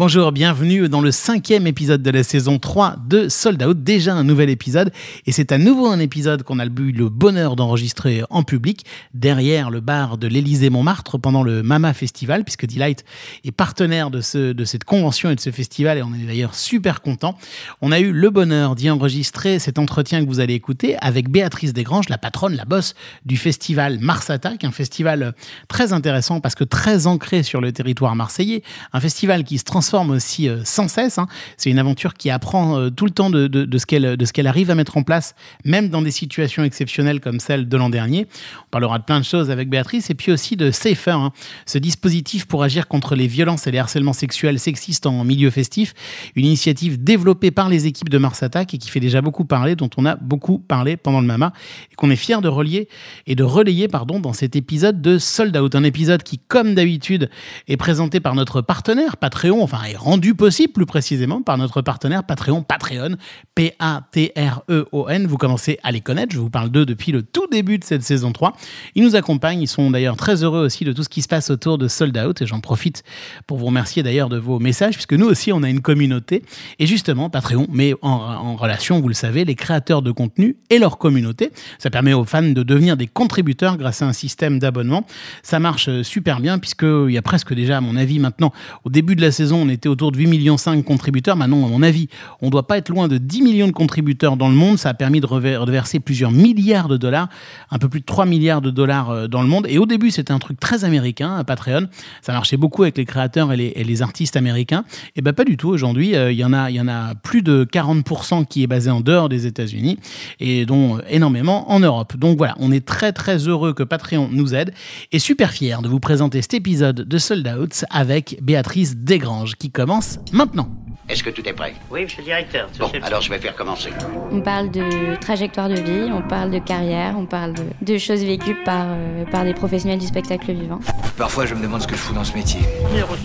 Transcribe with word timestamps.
Bonjour, 0.00 0.32
bienvenue 0.32 0.88
dans 0.88 1.02
le 1.02 1.10
cinquième 1.10 1.66
épisode 1.66 2.00
de 2.00 2.10
la 2.10 2.24
saison 2.24 2.58
3 2.58 2.96
de 3.06 3.28
Sold 3.28 3.62
Out, 3.62 3.84
déjà 3.84 4.14
un 4.14 4.24
nouvel 4.24 4.48
épisode, 4.48 4.92
et 5.26 5.30
c'est 5.30 5.52
à 5.52 5.58
nouveau 5.58 5.88
un 5.88 5.98
épisode 5.98 6.42
qu'on 6.42 6.58
a 6.58 6.64
eu 6.64 6.92
le 6.92 7.10
bonheur 7.10 7.54
d'enregistrer 7.54 8.22
en 8.30 8.42
public, 8.42 8.86
derrière 9.12 9.68
le 9.68 9.80
bar 9.80 10.16
de 10.16 10.26
l'Élysée 10.26 10.70
Montmartre 10.70 11.18
pendant 11.18 11.42
le 11.42 11.62
Mama 11.62 11.92
Festival, 11.92 12.44
puisque 12.44 12.64
Delight 12.64 13.04
est 13.44 13.50
partenaire 13.50 14.10
de, 14.10 14.22
ce, 14.22 14.54
de 14.54 14.64
cette 14.64 14.84
convention 14.84 15.28
et 15.28 15.34
de 15.34 15.40
ce 15.40 15.50
festival, 15.50 15.98
et 15.98 16.02
on 16.02 16.14
est 16.14 16.26
d'ailleurs 16.26 16.54
super 16.54 17.02
content. 17.02 17.36
On 17.82 17.92
a 17.92 18.00
eu 18.00 18.10
le 18.10 18.30
bonheur 18.30 18.76
d'y 18.76 18.88
enregistrer 18.88 19.58
cet 19.58 19.78
entretien 19.78 20.24
que 20.24 20.30
vous 20.30 20.40
allez 20.40 20.54
écouter 20.54 20.96
avec 21.02 21.28
Béatrice 21.28 21.74
Desgranges, 21.74 22.08
la 22.08 22.16
patronne, 22.16 22.56
la 22.56 22.64
bosse 22.64 22.94
du 23.26 23.36
festival 23.36 23.98
Mars 23.98 24.30
Attack, 24.30 24.64
un 24.64 24.72
festival 24.72 25.34
très 25.68 25.92
intéressant 25.92 26.40
parce 26.40 26.54
que 26.54 26.64
très 26.64 27.06
ancré 27.06 27.42
sur 27.42 27.60
le 27.60 27.70
territoire 27.70 28.16
marseillais, 28.16 28.62
un 28.94 29.00
festival 29.00 29.44
qui 29.44 29.58
se 29.58 29.64
transforme 29.64 29.89
aussi 29.94 30.48
euh, 30.48 30.60
sans 30.64 30.88
cesse. 30.88 31.18
Hein. 31.18 31.26
C'est 31.56 31.70
une 31.70 31.78
aventure 31.78 32.14
qui 32.14 32.30
apprend 32.30 32.76
euh, 32.76 32.90
tout 32.90 33.04
le 33.04 33.10
temps 33.10 33.30
de, 33.30 33.46
de, 33.46 33.64
de 33.64 33.78
ce 33.78 33.86
qu'elle 33.86 34.46
arrive 34.46 34.70
à 34.70 34.74
mettre 34.74 34.96
en 34.96 35.02
place, 35.02 35.34
même 35.64 35.88
dans 35.88 36.02
des 36.02 36.10
situations 36.10 36.64
exceptionnelles 36.64 37.20
comme 37.20 37.40
celle 37.40 37.68
de 37.68 37.76
l'an 37.76 37.90
dernier. 37.90 38.26
On 38.66 38.70
parlera 38.70 38.98
de 38.98 39.04
plein 39.04 39.20
de 39.20 39.24
choses 39.24 39.50
avec 39.50 39.68
Béatrice 39.68 40.10
et 40.10 40.14
puis 40.14 40.32
aussi 40.32 40.56
de 40.56 40.70
Safer, 40.70 41.10
hein. 41.10 41.32
ce 41.66 41.78
dispositif 41.78 42.46
pour 42.46 42.62
agir 42.62 42.88
contre 42.88 43.14
les 43.14 43.26
violences 43.26 43.66
et 43.66 43.70
les 43.70 43.78
harcèlements 43.78 44.12
sexuels 44.12 44.58
sexistes 44.58 45.06
en 45.06 45.24
milieu 45.24 45.50
festif. 45.50 45.94
Une 46.36 46.46
initiative 46.46 47.02
développée 47.02 47.50
par 47.50 47.68
les 47.68 47.86
équipes 47.86 48.08
de 48.08 48.18
Mars 48.18 48.42
Attack 48.42 48.74
et 48.74 48.78
qui 48.78 48.90
fait 48.90 49.00
déjà 49.00 49.20
beaucoup 49.20 49.44
parler, 49.44 49.76
dont 49.76 49.90
on 49.96 50.06
a 50.06 50.16
beaucoup 50.16 50.58
parlé 50.58 50.96
pendant 50.96 51.20
le 51.20 51.26
Mama 51.26 51.52
et 51.92 51.94
qu'on 51.94 52.10
est 52.10 52.16
fier 52.16 52.40
de 52.40 52.48
relier 52.48 52.88
et 53.26 53.34
de 53.34 53.44
relayer 53.44 53.88
pardon, 53.88 54.20
dans 54.20 54.32
cet 54.32 54.56
épisode 54.56 55.02
de 55.02 55.18
Sold 55.18 55.56
Out. 55.56 55.74
Un 55.74 55.84
épisode 55.84 56.22
qui, 56.22 56.38
comme 56.38 56.74
d'habitude, 56.74 57.30
est 57.68 57.76
présenté 57.76 58.20
par 58.20 58.34
notre 58.34 58.60
partenaire 58.60 59.16
Patreon, 59.16 59.62
enfin 59.62 59.79
est 59.84 59.96
rendu 59.96 60.34
possible 60.34 60.72
plus 60.72 60.86
précisément 60.86 61.42
par 61.42 61.58
notre 61.58 61.82
partenaire 61.82 62.24
Patreon, 62.24 62.62
Patreon, 62.62 63.16
P-A-T-R-E-O-N. 63.54 65.26
Vous 65.26 65.36
commencez 65.36 65.78
à 65.82 65.92
les 65.92 66.00
connaître, 66.00 66.32
je 66.32 66.38
vous 66.38 66.50
parle 66.50 66.70
d'eux 66.70 66.86
depuis 66.86 67.12
le 67.12 67.22
tout 67.22 67.46
début 67.50 67.78
de 67.78 67.84
cette 67.84 68.02
saison 68.02 68.32
3. 68.32 68.56
Ils 68.94 69.04
nous 69.04 69.16
accompagnent, 69.16 69.62
ils 69.62 69.68
sont 69.68 69.90
d'ailleurs 69.90 70.16
très 70.16 70.42
heureux 70.42 70.64
aussi 70.64 70.84
de 70.84 70.92
tout 70.92 71.02
ce 71.02 71.08
qui 71.08 71.22
se 71.22 71.28
passe 71.28 71.50
autour 71.50 71.78
de 71.78 71.88
Sold 71.88 72.16
Out 72.16 72.42
et 72.42 72.46
j'en 72.46 72.60
profite 72.60 73.02
pour 73.46 73.58
vous 73.58 73.66
remercier 73.66 74.02
d'ailleurs 74.02 74.28
de 74.28 74.38
vos 74.38 74.58
messages 74.58 74.94
puisque 74.94 75.14
nous 75.14 75.26
aussi 75.26 75.52
on 75.52 75.62
a 75.62 75.68
une 75.68 75.80
communauté 75.80 76.42
et 76.78 76.86
justement 76.86 77.30
Patreon 77.30 77.66
met 77.70 77.94
en, 78.02 78.10
en 78.10 78.56
relation, 78.56 79.00
vous 79.00 79.08
le 79.08 79.14
savez, 79.14 79.44
les 79.44 79.54
créateurs 79.54 80.02
de 80.02 80.10
contenu 80.10 80.56
et 80.70 80.78
leur 80.78 80.98
communauté. 80.98 81.50
Ça 81.78 81.90
permet 81.90 82.12
aux 82.12 82.24
fans 82.24 82.42
de 82.42 82.62
devenir 82.62 82.96
des 82.96 83.06
contributeurs 83.06 83.76
grâce 83.76 84.02
à 84.02 84.06
un 84.06 84.12
système 84.12 84.58
d'abonnement. 84.58 85.06
Ça 85.42 85.58
marche 85.58 86.02
super 86.02 86.40
bien 86.40 86.58
puisqu'il 86.58 87.10
y 87.10 87.18
a 87.18 87.22
presque 87.22 87.54
déjà, 87.54 87.78
à 87.78 87.80
mon 87.80 87.96
avis, 87.96 88.18
maintenant, 88.18 88.52
au 88.84 88.90
début 88.90 89.16
de 89.16 89.22
la 89.22 89.30
saison, 89.30 89.59
on 89.60 89.68
était 89.68 89.88
autour 89.88 90.12
de 90.12 90.18
8 90.18 90.26
millions 90.26 90.56
5 90.56 90.84
contributeurs. 90.84 91.36
Maintenant, 91.36 91.66
à 91.66 91.68
mon 91.68 91.82
avis, 91.82 92.08
on 92.40 92.46
ne 92.46 92.50
doit 92.50 92.66
pas 92.66 92.78
être 92.78 92.88
loin 92.88 93.08
de 93.08 93.18
10 93.18 93.42
millions 93.42 93.66
de 93.66 93.72
contributeurs 93.72 94.36
dans 94.36 94.48
le 94.48 94.54
monde. 94.54 94.78
Ça 94.78 94.90
a 94.90 94.94
permis 94.94 95.20
de 95.20 95.26
reverser 95.26 96.00
plusieurs 96.00 96.32
milliards 96.32 96.88
de 96.88 96.96
dollars, 96.96 97.28
un 97.70 97.78
peu 97.78 97.88
plus 97.88 98.00
de 98.00 98.04
3 98.04 98.26
milliards 98.26 98.60
de 98.60 98.70
dollars 98.70 99.10
euh, 99.10 99.28
dans 99.28 99.42
le 99.42 99.48
monde. 99.48 99.66
Et 99.68 99.78
au 99.78 99.86
début, 99.86 100.10
c'était 100.10 100.32
un 100.32 100.38
truc 100.38 100.58
très 100.58 100.84
américain, 100.84 101.42
Patreon. 101.44 101.88
Ça 102.22 102.32
marchait 102.32 102.56
beaucoup 102.56 102.82
avec 102.82 102.96
les 102.98 103.04
créateurs 103.04 103.52
et 103.52 103.56
les, 103.56 104.00
artistes 104.02 104.36
américains. 104.36 104.84
Et 105.14 105.20
ben 105.20 105.34
pas 105.34 105.44
du 105.44 105.58
tout. 105.58 105.68
Aujourd'hui, 105.68 106.14
euh, 106.14 106.32
il 106.32 106.38
y 106.38 106.44
en 106.44 106.54
a, 106.54 106.70
y 106.70 106.80
en 106.80 106.88
a 106.88 107.14
plus 107.14 107.42
de 107.42 107.64
40% 107.70 108.46
qui 108.46 108.62
est 108.62 108.66
basé 108.66 108.90
en 108.90 109.00
dehors 109.00 109.28
des 109.28 109.46
États-Unis 109.46 109.98
et 110.38 110.64
dont 110.64 110.96
euh, 110.96 111.00
énormément 111.10 111.70
en 111.70 111.80
Europe. 111.80 112.16
Donc 112.16 112.38
voilà, 112.38 112.54
on 112.58 112.72
est 112.72 112.86
très 112.86 113.12
très 113.12 113.48
heureux 113.48 113.74
que 113.74 113.82
Patreon 113.82 114.28
nous 114.32 114.54
aide 114.54 114.72
et 115.12 115.18
super 115.18 115.50
fier 115.50 115.82
de 115.82 115.88
vous 115.88 116.00
présenter 116.00 116.40
cet 116.40 116.54
épisode 116.54 116.96
de 116.96 117.18
Sold 117.18 117.46
Out 117.46 117.84
avec 117.90 118.38
Béatrice 118.42 118.96
Desgranges 118.96 119.49
qui 119.56 119.70
commence 119.70 120.18
maintenant. 120.32 120.68
Est-ce 121.10 121.24
que 121.24 121.30
tout 121.30 121.46
est 121.48 121.52
prêt? 121.52 121.74
Oui, 121.90 122.04
monsieur 122.04 122.18
le 122.18 122.24
directeur. 122.24 122.68
Bon, 122.78 122.88
alors 123.02 123.20
je 123.20 123.30
vais 123.30 123.40
faire 123.40 123.56
commencer. 123.56 123.90
On 124.30 124.40
parle 124.40 124.70
de 124.70 125.16
trajectoire 125.16 125.68
de 125.68 125.74
vie, 125.74 126.08
on 126.12 126.22
parle 126.22 126.52
de 126.52 126.60
carrière, 126.60 127.16
on 127.18 127.26
parle 127.26 127.54
de, 127.82 127.98
choses 127.98 128.22
vécues 128.22 128.54
par, 128.64 128.86
euh, 128.86 129.24
par 129.24 129.42
des 129.42 129.52
professionnels 129.52 129.98
du 129.98 130.06
spectacle 130.06 130.52
vivant. 130.52 130.78
Parfois, 131.16 131.46
je 131.46 131.54
me 131.56 131.62
demande 131.62 131.82
ce 131.82 131.88
que 131.88 131.96
je 131.96 132.00
fous 132.00 132.14
dans 132.14 132.22
ce 132.22 132.34
métier. 132.34 132.60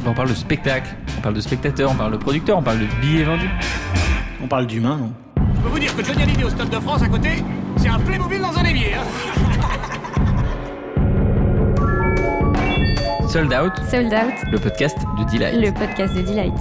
On 0.04 0.14
parle 0.14 0.30
de 0.30 0.34
spectacle, 0.34 0.96
on 1.16 1.22
parle 1.22 1.36
de 1.36 1.42
spectateur, 1.42 1.92
on 1.92 1.96
parle 1.96 2.14
de 2.14 2.18
producteur, 2.18 2.58
on 2.58 2.64
parle 2.64 2.80
de 2.80 2.88
billets 3.02 3.24
vendus. 3.24 3.50
On 4.44 4.48
parle 4.48 4.66
d'humain, 4.66 4.98
non? 4.98 5.12
Je 5.38 5.62
peux 5.62 5.70
vous 5.70 5.80
dire 5.80 5.96
que 5.96 6.04
Johnny 6.04 6.24
Hallyday 6.24 6.44
au 6.44 6.50
Stade 6.50 6.70
de 6.70 6.80
France 6.80 7.04
à 7.04 7.08
côté, 7.08 7.44
c'est 7.78 7.90
un 7.90 8.00
Playmobil 8.00 8.42
dans 8.42 8.58
un 8.58 8.64
évier. 8.64 8.96
Hein 8.96 9.45
Sold 13.36 13.54
Out. 13.54 13.74
Sold 13.92 14.14
Out. 14.14 14.50
Le 14.50 14.58
podcast 14.58 14.98
de 15.20 15.30
Delight. 15.30 15.56
Le 15.56 15.74
podcast 15.74 16.16
de 16.16 16.22
Delight. 16.22 16.54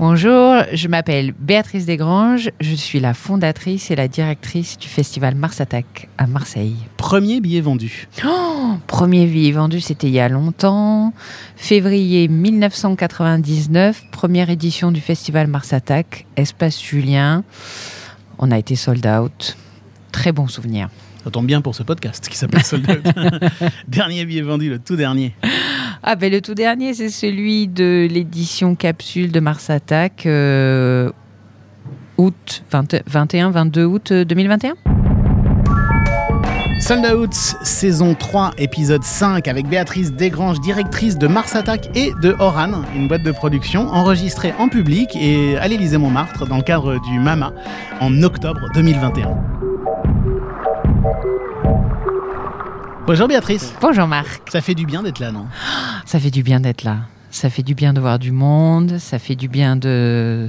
Bonjour, 0.00 0.64
je 0.72 0.88
m'appelle 0.88 1.32
Béatrice 1.38 1.86
Desgranges, 1.86 2.50
je 2.60 2.74
suis 2.74 2.98
la 2.98 3.14
fondatrice 3.14 3.92
et 3.92 3.94
la 3.94 4.08
directrice 4.08 4.76
du 4.78 4.88
festival 4.88 5.36
Mars 5.36 5.60
Attack 5.60 6.08
à 6.18 6.26
Marseille. 6.26 6.74
Premier 6.96 7.40
billet 7.40 7.60
vendu. 7.60 8.08
Oh, 8.26 8.72
premier 8.88 9.26
billet 9.26 9.52
vendu, 9.52 9.80
c'était 9.80 10.08
il 10.08 10.14
y 10.14 10.18
a 10.18 10.28
longtemps. 10.28 11.12
Février 11.54 12.26
1999, 12.26 14.06
première 14.10 14.50
édition 14.50 14.90
du 14.90 15.00
festival 15.00 15.46
Mars 15.46 15.72
Attack, 15.72 16.26
Espace 16.34 16.82
Julien. 16.82 17.44
On 18.40 18.50
a 18.50 18.58
été 18.58 18.74
sold 18.74 19.06
out. 19.06 19.56
Très 20.10 20.32
bon 20.32 20.48
souvenir. 20.48 20.88
Ça 21.26 21.32
tombe 21.32 21.46
bien 21.46 21.60
pour 21.60 21.74
ce 21.74 21.82
podcast 21.82 22.28
qui 22.28 22.36
s'appelle 22.36 22.62
Sold 22.64 22.88
Out. 22.88 23.12
dernier 23.88 24.24
billet 24.24 24.42
vendu, 24.42 24.70
le 24.70 24.78
tout 24.78 24.94
dernier. 24.94 25.34
Ah 26.04 26.14
ben 26.14 26.30
le 26.30 26.40
tout 26.40 26.54
dernier, 26.54 26.94
c'est 26.94 27.08
celui 27.08 27.66
de 27.66 28.06
l'édition 28.08 28.76
capsule 28.76 29.32
de 29.32 29.40
Mars 29.40 29.68
Attack, 29.68 30.24
euh, 30.26 31.10
août 32.16 32.62
21, 32.70 33.50
22 33.50 33.84
août 33.84 34.12
2021. 34.12 34.74
Sold 36.78 37.04
Out, 37.06 37.34
saison 37.34 38.14
3, 38.14 38.52
épisode 38.58 39.02
5, 39.02 39.48
avec 39.48 39.66
Béatrice 39.66 40.12
Desgranges, 40.12 40.60
directrice 40.60 41.18
de 41.18 41.26
Mars 41.26 41.56
Attack 41.56 41.90
et 41.96 42.12
de 42.22 42.36
Oran, 42.38 42.82
une 42.94 43.08
boîte 43.08 43.24
de 43.24 43.32
production, 43.32 43.88
enregistrée 43.88 44.54
en 44.60 44.68
public 44.68 45.16
et 45.16 45.56
à 45.56 45.66
l'Élysée 45.66 45.98
Montmartre 45.98 46.46
dans 46.46 46.58
le 46.58 46.62
cadre 46.62 47.00
du 47.00 47.18
MAMA 47.18 47.52
en 48.00 48.22
octobre 48.22 48.68
2021. 48.74 49.55
Bonjour 53.06 53.28
Béatrice. 53.28 53.72
Bonjour 53.80 54.06
Marc. 54.06 54.50
Ça 54.50 54.60
fait 54.60 54.74
du 54.74 54.84
bien 54.84 55.02
d'être 55.02 55.20
là, 55.20 55.30
non? 55.30 55.46
Ça 56.04 56.18
fait 56.18 56.30
du 56.30 56.42
bien 56.42 56.58
d'être 56.60 56.82
là. 56.82 56.98
Ça 57.30 57.50
fait 57.50 57.62
du 57.62 57.74
bien 57.74 57.92
de 57.92 58.00
voir 58.00 58.18
du 58.18 58.32
monde, 58.32 58.98
ça 58.98 59.18
fait 59.18 59.36
du 59.36 59.48
bien 59.48 59.76
de 59.76 60.48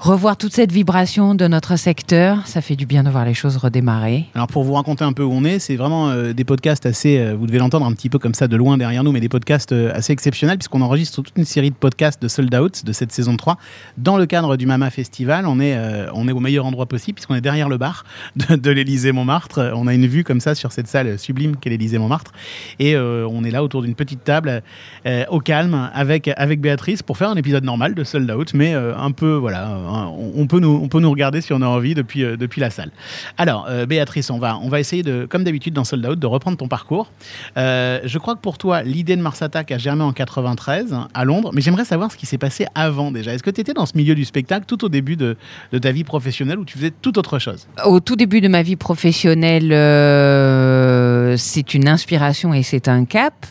revoir 0.00 0.38
toute 0.38 0.54
cette 0.54 0.72
vibration 0.72 1.34
de 1.34 1.46
notre 1.46 1.76
secteur. 1.76 2.46
Ça 2.46 2.62
fait 2.62 2.74
du 2.74 2.86
bien 2.86 3.04
de 3.04 3.10
voir 3.10 3.26
les 3.26 3.34
choses 3.34 3.58
redémarrer. 3.58 4.24
Alors 4.34 4.46
pour 4.46 4.64
vous 4.64 4.72
raconter 4.72 5.04
un 5.04 5.12
peu 5.12 5.22
où 5.22 5.30
on 5.30 5.44
est, 5.44 5.58
c'est 5.58 5.76
vraiment 5.76 6.08
euh, 6.08 6.32
des 6.32 6.44
podcasts 6.44 6.86
assez, 6.86 7.18
euh, 7.18 7.34
vous 7.38 7.46
devez 7.46 7.58
l'entendre 7.58 7.84
un 7.84 7.92
petit 7.92 8.08
peu 8.08 8.18
comme 8.18 8.32
ça 8.32 8.48
de 8.48 8.56
loin 8.56 8.78
derrière 8.78 9.04
nous, 9.04 9.12
mais 9.12 9.20
des 9.20 9.28
podcasts 9.28 9.72
euh, 9.72 9.92
assez 9.94 10.14
exceptionnels 10.14 10.56
puisqu'on 10.56 10.80
enregistre 10.80 11.22
toute 11.22 11.36
une 11.36 11.44
série 11.44 11.68
de 11.70 11.74
podcasts 11.74 12.22
de 12.22 12.28
sold 12.28 12.54
out 12.54 12.82
de 12.82 12.92
cette 12.92 13.12
saison 13.12 13.36
3 13.36 13.58
dans 13.98 14.16
le 14.16 14.24
cadre 14.24 14.56
du 14.56 14.64
Mama 14.64 14.88
Festival. 14.88 15.46
On 15.46 15.60
est, 15.60 15.76
on 16.14 16.26
est 16.28 16.32
au 16.32 16.40
meilleur 16.40 16.64
endroit 16.64 16.86
possible 16.86 17.16
puisqu'on 17.16 17.34
est 17.34 17.42
derrière 17.42 17.68
le 17.68 17.76
bar 17.76 18.04
de, 18.36 18.56
de 18.56 18.70
l'Élysée 18.70 19.12
Montmartre. 19.12 19.70
On 19.74 19.86
a 19.86 19.92
une 19.92 20.06
vue 20.06 20.24
comme 20.24 20.40
ça 20.40 20.54
sur 20.54 20.72
cette 20.72 20.88
salle 20.88 21.18
sublime 21.18 21.56
qu'est 21.56 21.70
l'Élysée 21.70 21.98
Montmartre 21.98 22.32
et 22.78 22.96
on 22.96 23.44
est 23.44 23.50
là 23.50 23.62
autour 23.62 23.82
d'une 23.82 23.94
petite 23.94 24.24
table 24.24 24.62
au 25.28 25.40
calme 25.40 25.90
avec, 25.92 26.28
avec 26.36 26.60
Béatrice 26.60 27.02
pour 27.02 27.18
faire 27.18 27.28
un 27.28 27.36
épisode 27.36 27.64
normal 27.64 27.94
de 27.94 28.04
sold 28.04 28.30
out, 28.30 28.54
mais 28.54 28.74
un 28.74 29.10
peu 29.10 29.34
voilà 29.34 29.89
on, 29.90 30.46
peut 30.46 30.60
nous, 30.60 30.80
on 30.82 30.88
peut 30.88 31.00
nous 31.00 31.10
regarder 31.10 31.40
si 31.40 31.52
on 31.52 31.62
a 31.62 31.66
envie 31.66 31.94
depuis, 31.94 32.24
euh, 32.24 32.36
depuis 32.36 32.60
la 32.60 32.70
salle. 32.70 32.90
Alors, 33.38 33.66
euh, 33.68 33.86
Béatrice, 33.86 34.30
on 34.30 34.38
va, 34.38 34.58
on 34.58 34.68
va 34.68 34.80
essayer, 34.80 35.02
de, 35.02 35.26
comme 35.26 35.44
d'habitude 35.44 35.74
dans 35.74 35.84
Sold 35.84 36.06
Out, 36.06 36.18
de 36.18 36.26
reprendre 36.26 36.56
ton 36.56 36.68
parcours. 36.68 37.12
Euh, 37.56 38.00
je 38.04 38.18
crois 38.18 38.34
que 38.34 38.40
pour 38.40 38.58
toi, 38.58 38.82
l'idée 38.82 39.16
de 39.16 39.22
Mars 39.22 39.42
Attack 39.42 39.70
a 39.72 39.78
germé 39.78 40.02
en 40.02 40.12
93 40.12 40.96
à 41.12 41.24
Londres, 41.24 41.50
mais 41.52 41.60
j'aimerais 41.60 41.84
savoir 41.84 42.12
ce 42.12 42.16
qui 42.16 42.26
s'est 42.26 42.38
passé 42.38 42.66
avant 42.74 43.10
déjà. 43.10 43.34
Est-ce 43.34 43.42
que 43.42 43.50
tu 43.50 43.60
étais 43.60 43.74
dans 43.74 43.86
ce 43.86 43.96
milieu 43.96 44.14
du 44.14 44.24
spectacle 44.24 44.66
tout 44.66 44.84
au 44.84 44.88
début 44.88 45.16
de, 45.16 45.36
de, 45.72 45.78
ta 45.78 45.92
vie 45.92 46.04
professionnelle 46.04 46.58
ou 46.58 46.64
tu 46.64 46.78
faisais 46.78 46.92
tout 47.02 47.18
autre 47.18 47.38
chose? 47.38 47.66
Au 47.84 48.00
tout 48.00 48.16
début 48.16 48.40
de 48.40 48.48
ma 48.48 48.62
vie 48.62 48.76
professionnelle, 48.76 49.68
c'est 51.38 51.74
une 51.74 51.88
inspiration 51.88 52.54
et 52.54 52.62
c'est 52.62 52.88
un 52.88 53.04
cap. 53.04 53.46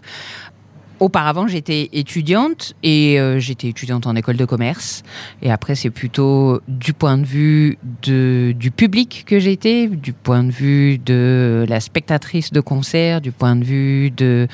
Auparavant, 1.00 1.48
j'étais 1.48 1.90
étudiante 1.94 2.74
et 2.84 3.20
euh, 3.20 3.40
j'étais 3.40 3.70
étudiante 3.70 4.06
en 4.06 4.16
école 4.18 4.36
de 4.36 4.44
commerce. 4.44 5.04
Et 5.42 5.50
après, 5.50 5.76
c'est 5.76 5.90
plutôt 5.90 6.60
du 6.68 6.92
point 6.92 7.18
de 7.18 7.26
vue 7.26 7.78
du 8.04 8.72
public 8.72 9.24
que 9.26 9.40
j'étais, 9.40 9.88
du 9.88 10.12
point 10.12 10.44
de 10.44 10.52
vue 10.52 10.98
de 10.98 11.66
la 11.70 11.80
spectatrice 11.80 12.52
de 12.52 12.60
concert, 12.60 13.22
du 13.22 13.32
point 13.32 13.56
de 13.56 13.64
vue 13.64 14.12
de 14.12 14.48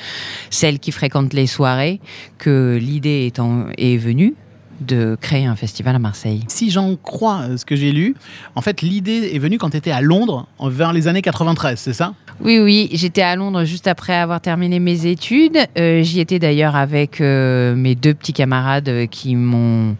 celle 0.50 0.78
qui 0.78 0.92
fréquente 0.92 1.32
les 1.32 1.48
soirées, 1.48 2.00
que 2.38 2.78
l'idée 2.80 3.32
est 3.76 3.96
venue 3.96 4.34
de 4.80 5.16
créer 5.20 5.46
un 5.46 5.56
festival 5.56 5.96
à 5.96 5.98
Marseille. 5.98 6.44
Si 6.48 6.70
j'en 6.70 6.96
crois 6.96 7.42
euh, 7.42 7.56
ce 7.56 7.64
que 7.64 7.76
j'ai 7.76 7.92
lu, 7.92 8.14
en 8.54 8.60
fait, 8.60 8.82
l'idée 8.82 9.30
est 9.34 9.38
venue 9.38 9.58
quand 9.58 9.70
tu 9.70 9.76
étais 9.76 9.90
à 9.90 10.00
Londres, 10.00 10.46
vers 10.60 10.92
les 10.92 11.08
années 11.08 11.22
93, 11.22 11.78
c'est 11.78 11.92
ça? 11.92 12.14
Oui, 12.40 12.58
oui, 12.58 12.88
j'étais 12.92 13.22
à 13.22 13.34
Londres 13.36 13.64
juste 13.64 13.86
après 13.86 14.14
avoir 14.14 14.40
terminé 14.40 14.78
mes 14.78 15.06
études. 15.06 15.58
Euh, 15.78 16.02
J'y 16.02 16.20
étais 16.20 16.38
d'ailleurs 16.38 16.76
avec 16.76 17.20
euh, 17.20 17.74
mes 17.74 17.94
deux 17.94 18.14
petits 18.14 18.32
camarades 18.32 19.06
qui 19.10 19.34
m'ont 19.36 19.96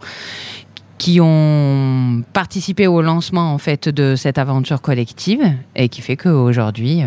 qui 0.97 1.19
ont 1.21 2.23
participé 2.33 2.87
au 2.87 3.03
lancement 3.03 3.53
en 3.53 3.59
fait 3.59 3.87
de 3.87 4.15
cette 4.15 4.39
aventure 4.39 4.81
collective 4.81 5.43
et 5.75 5.89
qui 5.89 6.01
fait 6.01 6.17
qu'aujourd'hui 6.17 7.03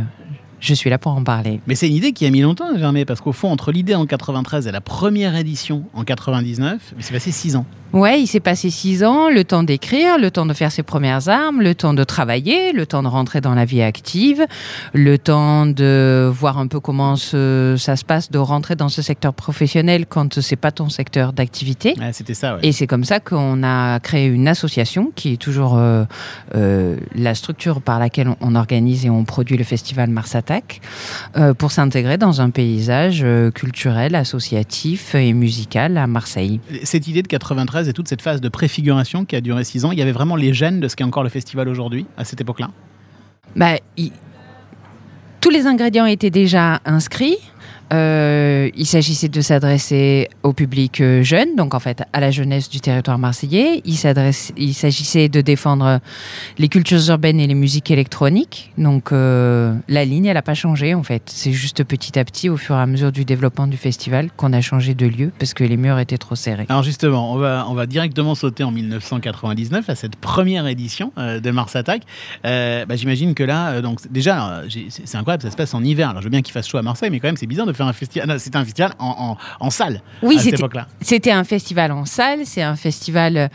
je 0.61 0.75
suis 0.75 0.91
là 0.91 0.99
pour 0.99 1.13
en 1.13 1.25
parler. 1.25 1.61
Mais 1.67 1.75
c'est 1.75 1.89
une 1.89 1.95
idée 1.95 2.13
qui 2.13 2.27
a 2.27 2.31
mis 2.31 2.41
longtemps 2.41 2.77
germer, 2.77 3.05
parce 3.05 3.21
qu'au 3.21 3.33
fond, 3.33 3.51
entre 3.51 3.73
l'idée 3.73 3.95
en 3.95 4.07
93 4.07 4.67
et 4.67 4.73
la 4.73 4.81
première 4.81 5.35
édition 5.35 5.85
en 5.95 6.05
99, 6.05 6.95
il 6.97 7.03
s'est 7.03 7.13
passé 7.13 7.33
6 7.33 7.57
ans. 7.57 7.67
Ouais, 7.93 8.21
il 8.21 8.29
s'est 8.29 8.39
passé 8.41 8.71
six 8.71 9.03
ans, 9.03 9.31
le 9.31 9.43
temps 9.43 9.65
d'écrire, 9.65 10.17
le 10.17 10.31
temps 10.31 10.47
de 10.47 10.53
faire 10.55 10.71
ses 10.71 10.85
premières 10.85 11.29
armes, 11.29 11.61
le 11.61 11.75
temps 11.75 11.93
de 11.93 12.05
travailler, 12.05 12.73
le 12.73 12.87
temps 12.87 13.03
de 13.03 13.09
rentrer 13.09 13.41
dans 13.41 13.55
la 13.55 13.65
vie 13.65 13.83
active, 13.83 14.47
le 14.95 15.19
temps 15.19 15.67
de 15.67 16.31
voir 16.33 16.59
un 16.59 16.69
peu 16.69 16.79
comment 16.79 17.17
ce- 17.17 17.75
ça 17.79 17.97
se 17.97 18.05
passe 18.05 18.31
de 18.31 18.39
rentrer 18.39 18.77
dans 18.77 18.89
ce 18.89 19.03
secteur 19.03 19.35
professionnel 19.35 20.07
quand 20.09 20.41
c'est 20.41 20.55
pas 20.55 20.71
ton 20.71 20.89
secteur 20.89 21.33
d'activité. 21.33 21.95
Ouais, 21.99 22.13
c'était 22.13 22.35
ça, 22.35 22.55
ouais. 22.55 22.61
Et 22.63 22.71
c'est 22.71 22.87
comme 22.87 23.03
ça 23.05 23.19
qu'on 23.19 23.63
a 23.65 23.99
créé 23.99 24.27
une 24.27 24.47
association 24.47 25.11
qui 25.17 25.33
est 25.33 25.37
toujours 25.37 25.77
euh, 25.77 26.05
euh, 26.55 26.97
la 27.17 27.35
structure 27.35 27.81
par 27.81 27.99
laquelle 27.99 28.29
on, 28.29 28.37
on 28.41 28.55
organise 28.55 29.05
et 29.05 29.11
on 29.11 29.25
produit 29.25 29.57
le 29.57 29.65
festival 29.65 30.11
Mars 30.11 30.37
Attack 30.37 30.81
euh, 31.37 31.55
pour 31.55 31.73
s'intégrer 31.73 32.19
dans 32.19 32.41
un 32.41 32.51
paysage 32.51 33.27
culturel, 33.55 34.15
associatif 34.15 35.15
et 35.17 35.33
musical 35.33 35.97
à 35.99 36.07
Marseille. 36.07 36.61
Cette 36.85 37.09
idée 37.09 37.23
de 37.23 37.27
93 37.29 37.80
et 37.89 37.93
toute 37.93 38.09
cette 38.09 38.23
phase 38.23 38.41
de 38.41 38.49
préfiguration 38.49 39.25
qui 39.25 39.37
a 39.37 39.41
duré 39.41 39.65
6 39.65 39.85
ans, 39.85 39.93
il 39.93 39.99
y 39.99 40.03
avait 40.03 40.13
vraiment 40.13 40.37
les 40.37 40.53
gènes 40.53 40.81
de 40.81 40.89
ce 40.89 40.97
qu'est 40.97 41.05
encore 41.05 41.23
le 41.23 41.29
festival 41.29 41.69
aujourd'hui, 41.69 42.07
à 42.17 42.25
cette 42.25 42.41
époque-là? 42.41 42.71
Bah, 43.57 43.77
Tous 45.41 45.51
les 45.51 45.67
ingrédients 45.67 46.07
étaient 46.07 46.31
déjà 46.31 46.81
inscrits. 46.85 47.39
Euh, 47.93 48.71
il 48.77 48.87
s'agissait 48.87 49.29
de 49.29 49.41
s'adresser 49.41 50.29
au 50.45 50.53
public 50.53 51.01
euh, 51.01 51.23
jeune, 51.23 51.57
donc 51.57 51.75
en 51.75 51.81
fait 51.81 52.03
à 52.13 52.21
la 52.21 52.31
jeunesse 52.31 52.69
du 52.69 52.81
territoire 52.81 53.19
marseillais. 53.19 53.83
Il, 53.85 53.97
il 54.57 54.75
s'agissait 54.75 55.29
de 55.29 55.41
défendre 55.41 56.01
les 56.59 56.69
cultures 56.69 57.01
urbaines 57.09 57.41
et 57.41 57.47
les 57.47 57.55
musiques 57.55 57.91
électroniques. 57.91 58.73
Donc 58.79 59.13
euh, 59.13 59.75
la 59.89 60.05
ligne, 60.05 60.27
elle 60.27 60.35
n'a 60.35 60.43
pas 60.43 60.55
changé 60.55 60.95
en 60.95 61.03
fait. 61.03 61.23
C'est 61.27 61.53
juste 61.53 61.83
petit 61.83 62.19
à 62.19 62.25
petit, 62.25 62.49
au 62.49 62.57
fur 62.57 62.77
et 62.77 62.81
à 62.81 62.87
mesure 62.87 63.11
du 63.11 63.25
développement 63.25 63.67
du 63.67 63.77
festival, 63.77 64.31
qu'on 64.37 64.53
a 64.53 64.61
changé 64.61 64.95
de 64.95 65.07
lieu 65.07 65.33
parce 65.39 65.55
que 65.55 65.65
les 65.65 65.77
murs 65.77 65.99
étaient 65.99 66.19
trop 66.19 66.37
serrés. 66.37 66.67
Alors 66.69 66.85
justement, 66.85 67.33
on 67.33 67.39
va, 67.39 67.67
on 67.69 67.75
va 67.75 67.87
directement 67.87 68.35
sauter 68.37 68.63
en 68.63 68.71
1999 68.71 69.91
à 69.91 69.95
cette 69.97 70.17
première 70.17 70.67
édition 70.69 71.13
euh, 71.19 71.41
de 71.41 71.51
Mars 71.51 71.75
Attack. 71.75 72.03
Bah, 72.45 72.97
J'imagine 72.97 73.35
que 73.35 73.43
là, 73.43 73.81
donc 73.81 74.01
déjà, 74.11 74.63
c'est 74.89 75.17
incroyable, 75.17 75.43
ça 75.43 75.51
se 75.51 75.57
passe 75.57 75.75
en 75.75 75.83
hiver. 75.83 76.11
Alors 76.11 76.23
je 76.23 76.27
veux 76.27 76.31
bien 76.31 76.43
qu'il 76.43 76.53
fasse 76.53 76.69
chaud 76.69 76.79
à 76.79 76.83
Marseille, 76.83 77.11
mais 77.11 77.19
quand 77.19 77.29
même 77.29 77.37
c'est 77.37 77.47
bizarre 77.47 77.67
de 77.67 77.73
un 77.89 77.93
festival. 77.93 78.39
C'était 78.41 78.57
un 78.57 78.65
festival 78.65 78.93
en, 78.99 79.37
en, 79.61 79.67
en 79.67 79.71
salle 79.71 80.03
Oui, 80.23 80.37
à 80.37 80.39
cette 80.39 80.45
c'était 80.45 80.57
époque-là. 80.57 80.87
C'était 81.01 81.33
un 81.33 81.45
festival 81.45 81.93
en 81.93 82.05
salle, 82.05 82.41
c'est 82.45 82.63
un 82.63 82.77
festival 82.77 83.37
euh, 83.37 83.49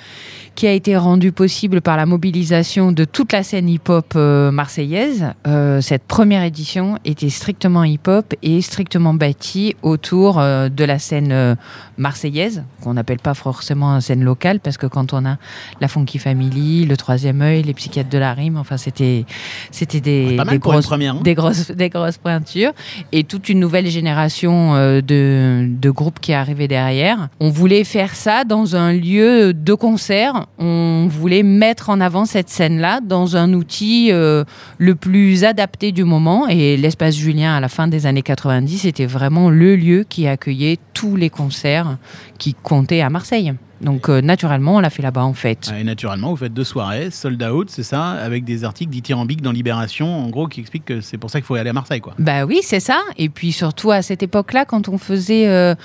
qui 0.55 0.67
a 0.67 0.71
été 0.71 0.95
rendu 0.95 1.31
possible 1.31 1.81
par 1.81 1.97
la 1.97 2.05
mobilisation 2.05 2.91
de 2.91 3.03
toute 3.05 3.33
la 3.33 3.43
scène 3.43 3.67
hip-hop 3.69 4.13
euh, 4.15 4.51
marseillaise. 4.51 5.25
Euh, 5.47 5.81
cette 5.81 6.03
première 6.03 6.43
édition 6.43 6.97
était 7.03 7.29
strictement 7.29 7.83
hip-hop 7.83 8.33
et 8.41 8.61
strictement 8.61 9.13
bâtie 9.13 9.75
autour 9.81 10.35
de 10.35 10.83
la 10.83 10.97
scène 10.99 11.57
marseillaise, 11.97 12.63
qu'on 12.81 12.93
n'appelle 12.93 13.19
pas 13.19 13.33
forcément 13.33 13.93
une 13.95 14.01
scène 14.01 14.23
locale, 14.23 14.59
parce 14.59 14.77
que 14.77 14.87
quand 14.87 15.13
on 15.13 15.25
a 15.25 15.37
la 15.81 15.87
Funky 15.87 16.19
Family, 16.19 16.85
le 16.85 16.97
Troisième 16.97 17.41
œil, 17.41 17.63
les 17.63 17.73
psychiatres 17.73 18.09
de 18.09 18.17
la 18.17 18.33
rime, 18.33 18.57
enfin 18.57 18.77
c'était 18.77 19.25
c'était 19.71 19.99
des, 20.01 20.37
des 20.49 20.59
grosses 20.59 20.85
première. 20.87 21.15
hein. 21.15 21.21
des 21.23 21.33
grosses, 21.35 21.71
des 21.71 21.89
grosses 21.89 22.17
pointures 22.17 22.71
et 23.11 23.23
toute 23.23 23.49
une 23.49 23.59
nouvelle 23.59 23.87
génération 23.87 24.14
euh, 24.43 25.01
de, 25.01 25.89
groupes 25.89 26.19
qui 26.19 26.33
arrivaient 26.33 26.67
derrière. 26.67 27.29
On 27.39 27.49
voulait 27.49 27.83
faire 27.83 28.15
ça 28.15 28.43
dans 28.43 28.75
un 28.75 28.93
lieu 28.93 29.53
de 29.53 29.73
concert. 29.73 30.47
On 30.57 31.07
voulait 31.09 31.43
mettre 31.43 31.89
en 31.89 32.01
avant 32.01 32.25
cette 32.25 32.49
scène-là 32.49 33.01
dans 33.01 33.37
un 33.37 33.53
outil 33.53 34.09
euh, 34.11 34.43
le 34.77 34.95
plus 34.95 35.43
adapté 35.43 35.91
du 35.91 36.03
moment. 36.03 36.47
Et 36.47 36.77
l'espace 36.77 37.15
Julien, 37.15 37.55
à 37.55 37.59
la 37.59 37.69
fin 37.69 37.87
des 37.87 38.05
années 38.05 38.21
90, 38.21 38.85
était 38.85 39.05
vraiment 39.05 39.49
le 39.49 39.75
lieu 39.75 40.05
qui 40.07 40.27
accueillait 40.27 40.79
tous 40.93 41.15
les 41.15 41.29
concerts 41.29 41.97
qui 42.37 42.53
comptaient 42.53 43.01
à 43.01 43.09
Marseille. 43.09 43.53
Donc 43.85 44.09
euh, 44.09 44.19
naturellement, 44.19 44.77
on 44.77 44.79
l'a 44.79 44.89
fait 44.89 45.03
là-bas 45.03 45.23
en 45.23 45.35
fait. 45.35 45.71
Et 45.79 45.83
naturellement, 45.83 46.31
vous 46.31 46.37
faites 46.37 46.53
deux 46.53 46.63
soirées, 46.63 47.11
sold 47.11 47.41
out, 47.43 47.69
c'est 47.69 47.83
ça, 47.83 48.09
avec 48.09 48.43
des 48.43 48.63
articles 48.63 48.91
dithyrambiques 48.91 49.43
dans 49.43 49.51
Libération, 49.51 50.07
en 50.07 50.27
gros, 50.29 50.47
qui 50.47 50.59
expliquent 50.59 50.85
que 50.85 51.01
c'est 51.01 51.19
pour 51.19 51.29
ça 51.29 51.39
qu'il 51.39 51.45
faut 51.45 51.53
aller 51.53 51.69
à 51.69 51.73
Marseille, 51.73 52.01
quoi. 52.01 52.15
Bah 52.17 52.45
oui, 52.45 52.61
c'est 52.63 52.79
ça. 52.79 52.99
Et 53.17 53.29
puis 53.29 53.51
surtout 53.51 53.91
à 53.91 54.01
cette 54.01 54.23
époque-là, 54.23 54.65
quand 54.65 54.89
on 54.89 54.97
faisait 54.97 55.47
euh, 55.47 55.75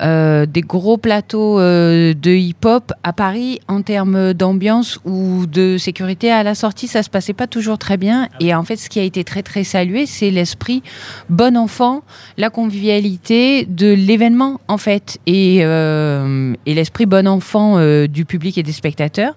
euh, 0.00 0.46
des 0.46 0.62
gros 0.62 0.96
plateaux 0.96 1.58
de 1.60 2.30
hip-hop 2.30 2.92
à 3.02 3.12
Paris, 3.12 3.60
en 3.68 3.82
termes 3.82 4.32
d'ambiance 4.32 4.98
ou 5.04 5.44
de 5.46 5.76
sécurité 5.76 6.32
à 6.32 6.42
la 6.42 6.54
sortie, 6.54 6.88
ça 6.88 7.02
se 7.02 7.10
passait 7.10 7.34
pas 7.34 7.46
toujours 7.46 7.76
très 7.76 7.98
bien. 7.98 8.30
Et 8.40 8.54
en 8.54 8.62
fait, 8.64 8.76
ce 8.76 8.88
qui 8.88 8.98
a 8.98 9.02
été 9.02 9.24
très 9.24 9.42
très 9.42 9.62
salué, 9.62 10.06
c'est 10.06 10.30
l'esprit 10.30 10.82
bon 11.28 11.54
enfant, 11.54 12.02
la 12.38 12.48
convivialité 12.48 13.66
de 13.66 13.92
l'événement 13.92 14.58
en 14.68 14.78
fait, 14.78 15.18
et, 15.26 15.56
et 15.58 16.74
l'esprit 16.74 17.04
bon 17.04 17.25
enfant 17.26 17.78
euh, 17.78 18.06
du 18.06 18.24
public 18.24 18.58
et 18.58 18.62
des 18.62 18.72
spectateurs, 18.72 19.34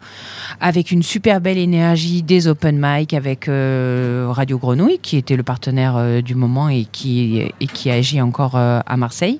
avec 0.62 0.91
une 0.91 1.03
super 1.03 1.41
belle 1.41 1.57
énergie 1.57 2.24
des 2.24 2.47
open 2.47 2.80
mic 2.81 3.13
avec 3.13 3.47
euh, 3.47 4.27
Radio 4.30 4.57
Grenouille, 4.57 5.00
qui 5.00 5.18
était 5.18 5.36
le 5.36 5.44
partenaire 5.44 5.95
euh, 5.97 6.21
du 6.21 6.36
moment 6.36 6.69
et 6.69 6.86
qui, 6.91 7.41
et 7.59 7.68
qui 7.68 7.89
agit 7.89 8.21
encore 8.21 8.56
à 8.56 8.97
Marseille. 8.97 9.39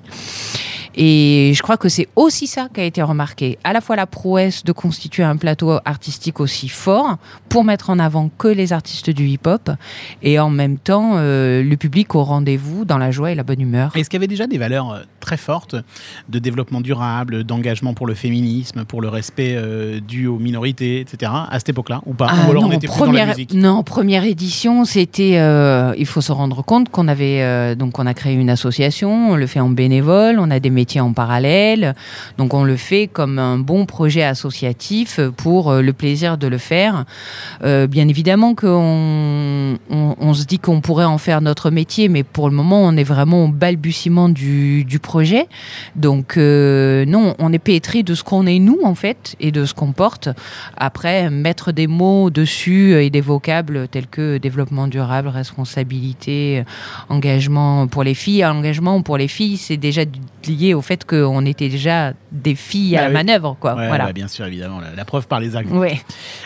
Et 0.96 1.52
je 1.54 1.62
crois 1.62 1.76
que 1.76 1.88
c'est 1.88 2.08
aussi 2.16 2.48
ça 2.48 2.68
qui 2.74 2.80
a 2.80 2.84
été 2.84 3.00
remarqué. 3.00 3.58
À 3.62 3.72
la 3.72 3.80
fois 3.80 3.94
la 3.94 4.06
prouesse 4.06 4.64
de 4.64 4.72
constituer 4.72 5.22
un 5.22 5.36
plateau 5.36 5.78
artistique 5.84 6.40
aussi 6.40 6.68
fort 6.68 7.18
pour 7.48 7.62
mettre 7.62 7.90
en 7.90 8.00
avant 8.00 8.28
que 8.36 8.48
les 8.48 8.72
artistes 8.72 9.08
du 9.08 9.26
hip-hop 9.28 9.70
et 10.22 10.40
en 10.40 10.50
même 10.50 10.78
temps 10.78 11.14
le 11.16 11.74
public 11.76 12.16
au 12.16 12.24
rendez-vous 12.24 12.84
dans 12.84 12.98
la 12.98 13.12
joie 13.12 13.30
et 13.30 13.36
la 13.36 13.44
bonne 13.44 13.60
humeur. 13.60 13.92
Est-ce 13.96 14.10
qu'il 14.10 14.18
y 14.18 14.20
avait 14.20 14.26
déjà 14.26 14.48
des 14.48 14.58
valeurs 14.58 15.02
très 15.20 15.36
fortes 15.36 15.76
de 16.28 16.38
développement 16.38 16.80
durable, 16.80 17.44
d'engagement 17.44 17.94
pour 17.94 18.06
le 18.06 18.14
féminisme, 18.14 18.84
pour 18.84 19.00
le 19.02 19.08
respect 19.08 19.54
euh, 19.56 20.00
dû 20.00 20.26
aux 20.26 20.38
minorités, 20.38 21.00
etc., 21.00 21.30
à 21.50 21.58
cette 21.58 21.68
époque-là, 21.68 22.00
ou 22.06 22.14
pas? 22.14 22.28
Ah 22.30 22.46
Ou 22.48 22.50
alors 22.50 22.64
on 22.64 22.68
non, 22.68 22.72
était 22.72 22.86
plus 22.88 22.98
dans 22.98 23.04
la 23.06 23.10
première, 23.12 23.26
musique? 23.28 23.52
non, 23.54 23.82
première 23.82 24.24
édition, 24.24 24.84
c'était. 24.84 25.36
euh, 25.38 25.92
il 25.98 26.06
faut 26.06 26.20
se 26.22 26.32
rendre 26.32 26.64
compte 26.64 26.88
qu'on 26.88 27.06
avait 27.08 27.42
euh, 27.42 27.74
donc 27.74 27.98
on 27.98 28.06
a 28.06 28.14
créé 28.14 28.34
une 28.34 28.50
association, 28.50 29.30
on 29.32 29.36
le 29.36 29.46
fait 29.46 29.60
en 29.60 29.68
bénévole, 29.68 30.38
on 30.40 30.50
a 30.50 30.58
des 30.60 30.70
métiers 30.70 31.00
en 31.00 31.12
parallèle, 31.12 31.94
donc 32.38 32.54
on 32.54 32.64
le 32.64 32.76
fait 32.76 33.06
comme 33.06 33.38
un 33.38 33.58
bon 33.58 33.86
projet 33.86 34.22
associatif 34.22 35.20
pour 35.36 35.72
le 35.74 35.92
plaisir 35.92 36.38
de 36.38 36.46
le 36.46 36.58
faire. 36.58 37.04
Bien 37.62 38.08
évidemment 38.08 38.54
qu'on 38.54 39.76
on, 39.90 40.16
on 40.18 40.34
se 40.34 40.44
dit 40.44 40.58
qu'on 40.58 40.80
pourrait 40.80 41.04
en 41.04 41.18
faire 41.18 41.40
notre 41.40 41.70
métier, 41.70 42.08
mais 42.08 42.22
pour 42.22 42.48
le 42.48 42.54
moment 42.54 42.82
on 42.82 42.96
est 42.96 43.04
vraiment 43.04 43.44
au 43.44 43.48
balbutiement 43.48 44.28
du, 44.28 44.84
du 44.84 44.98
projet. 44.98 45.09
Donc 45.96 46.36
euh, 46.36 47.04
non, 47.06 47.34
on 47.38 47.52
est 47.52 47.58
pétri 47.58 48.02
de 48.04 48.14
ce 48.14 48.22
qu'on 48.24 48.46
est 48.46 48.58
nous 48.58 48.78
en 48.84 48.94
fait 48.94 49.36
et 49.40 49.50
de 49.52 49.64
ce 49.64 49.74
qu'on 49.74 49.92
porte. 49.92 50.28
Après, 50.76 51.30
mettre 51.30 51.72
des 51.72 51.86
mots 51.86 52.30
dessus 52.30 52.94
et 52.94 53.10
des 53.10 53.20
vocables 53.20 53.88
tels 53.88 54.06
que 54.06 54.38
développement 54.38 54.86
durable, 54.88 55.28
responsabilité, 55.28 56.64
engagement 57.08 57.86
pour 57.86 58.04
les 58.04 58.14
filles. 58.14 58.44
Engagement 58.44 59.02
pour 59.02 59.16
les 59.16 59.28
filles, 59.28 59.56
c'est 59.56 59.76
déjà 59.76 60.02
lié 60.46 60.74
au 60.74 60.80
fait 60.82 61.04
qu'on 61.04 61.44
était 61.46 61.68
déjà 61.68 62.12
des 62.32 62.54
filles 62.54 62.92
Bah 62.92 62.98
à 62.98 63.02
la 63.02 63.08
oui. 63.08 63.14
manœuvre, 63.14 63.56
quoi. 63.60 63.74
Ouais, 63.74 63.88
voilà. 63.88 64.12
bien 64.12 64.28
sûr, 64.28 64.46
évidemment, 64.46 64.80
la, 64.80 64.94
la 64.94 65.04
preuve 65.04 65.26
par 65.26 65.40
les 65.40 65.56
actes. 65.56 65.70
Ouais. 65.70 66.00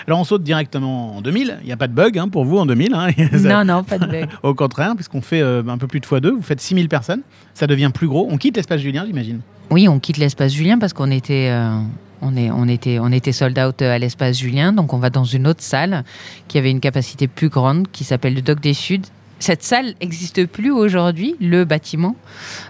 Alors 0.06 0.21
on 0.21 0.25
saute 0.25 0.42
directement 0.42 1.16
en 1.16 1.21
2000, 1.21 1.59
il 1.62 1.66
n'y 1.66 1.73
a 1.73 1.76
pas 1.76 1.87
de 1.88 1.92
bug 1.94 2.18
hein, 2.18 2.28
pour 2.28 2.44
vous 2.44 2.59
en 2.59 2.66
2000, 2.66 2.94
hein. 2.94 3.09
Non, 3.42 3.64
non, 3.75 3.85
pas 3.85 3.99
de 3.99 4.06
bug. 4.06 4.28
au 4.42 4.54
contraire, 4.54 4.92
puisqu'on 4.97 5.21
fait 5.21 5.40
euh, 5.40 5.62
un 5.68 5.78
peu 5.78 5.87
plus 5.87 6.00
de 6.00 6.06
x2, 6.06 6.30
vous 6.30 6.42
faites 6.42 6.61
6000 6.61 6.88
personnes, 6.88 7.23
ça 7.54 7.66
devient 7.66 7.90
plus 7.94 8.08
gros, 8.08 8.28
on 8.30 8.37
quitte 8.37 8.56
l'espace 8.56 8.80
Julien, 8.80 9.04
j'imagine. 9.06 9.40
Oui, 9.70 9.88
on 9.88 9.99
quitte 9.99 10.18
l'espace 10.18 10.52
Julien 10.52 10.78
parce 10.78 10.92
qu'on 10.92 11.11
était, 11.11 11.49
euh, 11.50 11.78
on 12.20 12.37
est, 12.37 12.50
on 12.50 12.68
était, 12.68 12.99
on 12.99 13.11
était 13.12 13.32
sold 13.32 13.58
out 13.58 13.80
à 13.82 13.99
l'espace 13.99 14.38
Julien, 14.38 14.73
donc 14.73 14.92
on 14.92 14.99
va 14.99 15.11
dans 15.11 15.25
une 15.25 15.46
autre 15.46 15.62
salle 15.62 16.04
qui 16.49 16.58
avait 16.58 16.70
une 16.70 16.80
capacité 16.80 17.28
plus 17.28 17.49
grande, 17.49 17.88
qui 17.90 18.04
s'appelle 18.04 18.34
le 18.34 18.42
Doc 18.42 18.61
des 18.61 18.75
Suds. 18.75 19.02
Cette 19.38 19.62
salle 19.62 19.94
n'existe 20.00 20.46
plus 20.46 20.70
aujourd'hui, 20.70 21.37
le 21.40 21.64
bâtiment. 21.64 22.16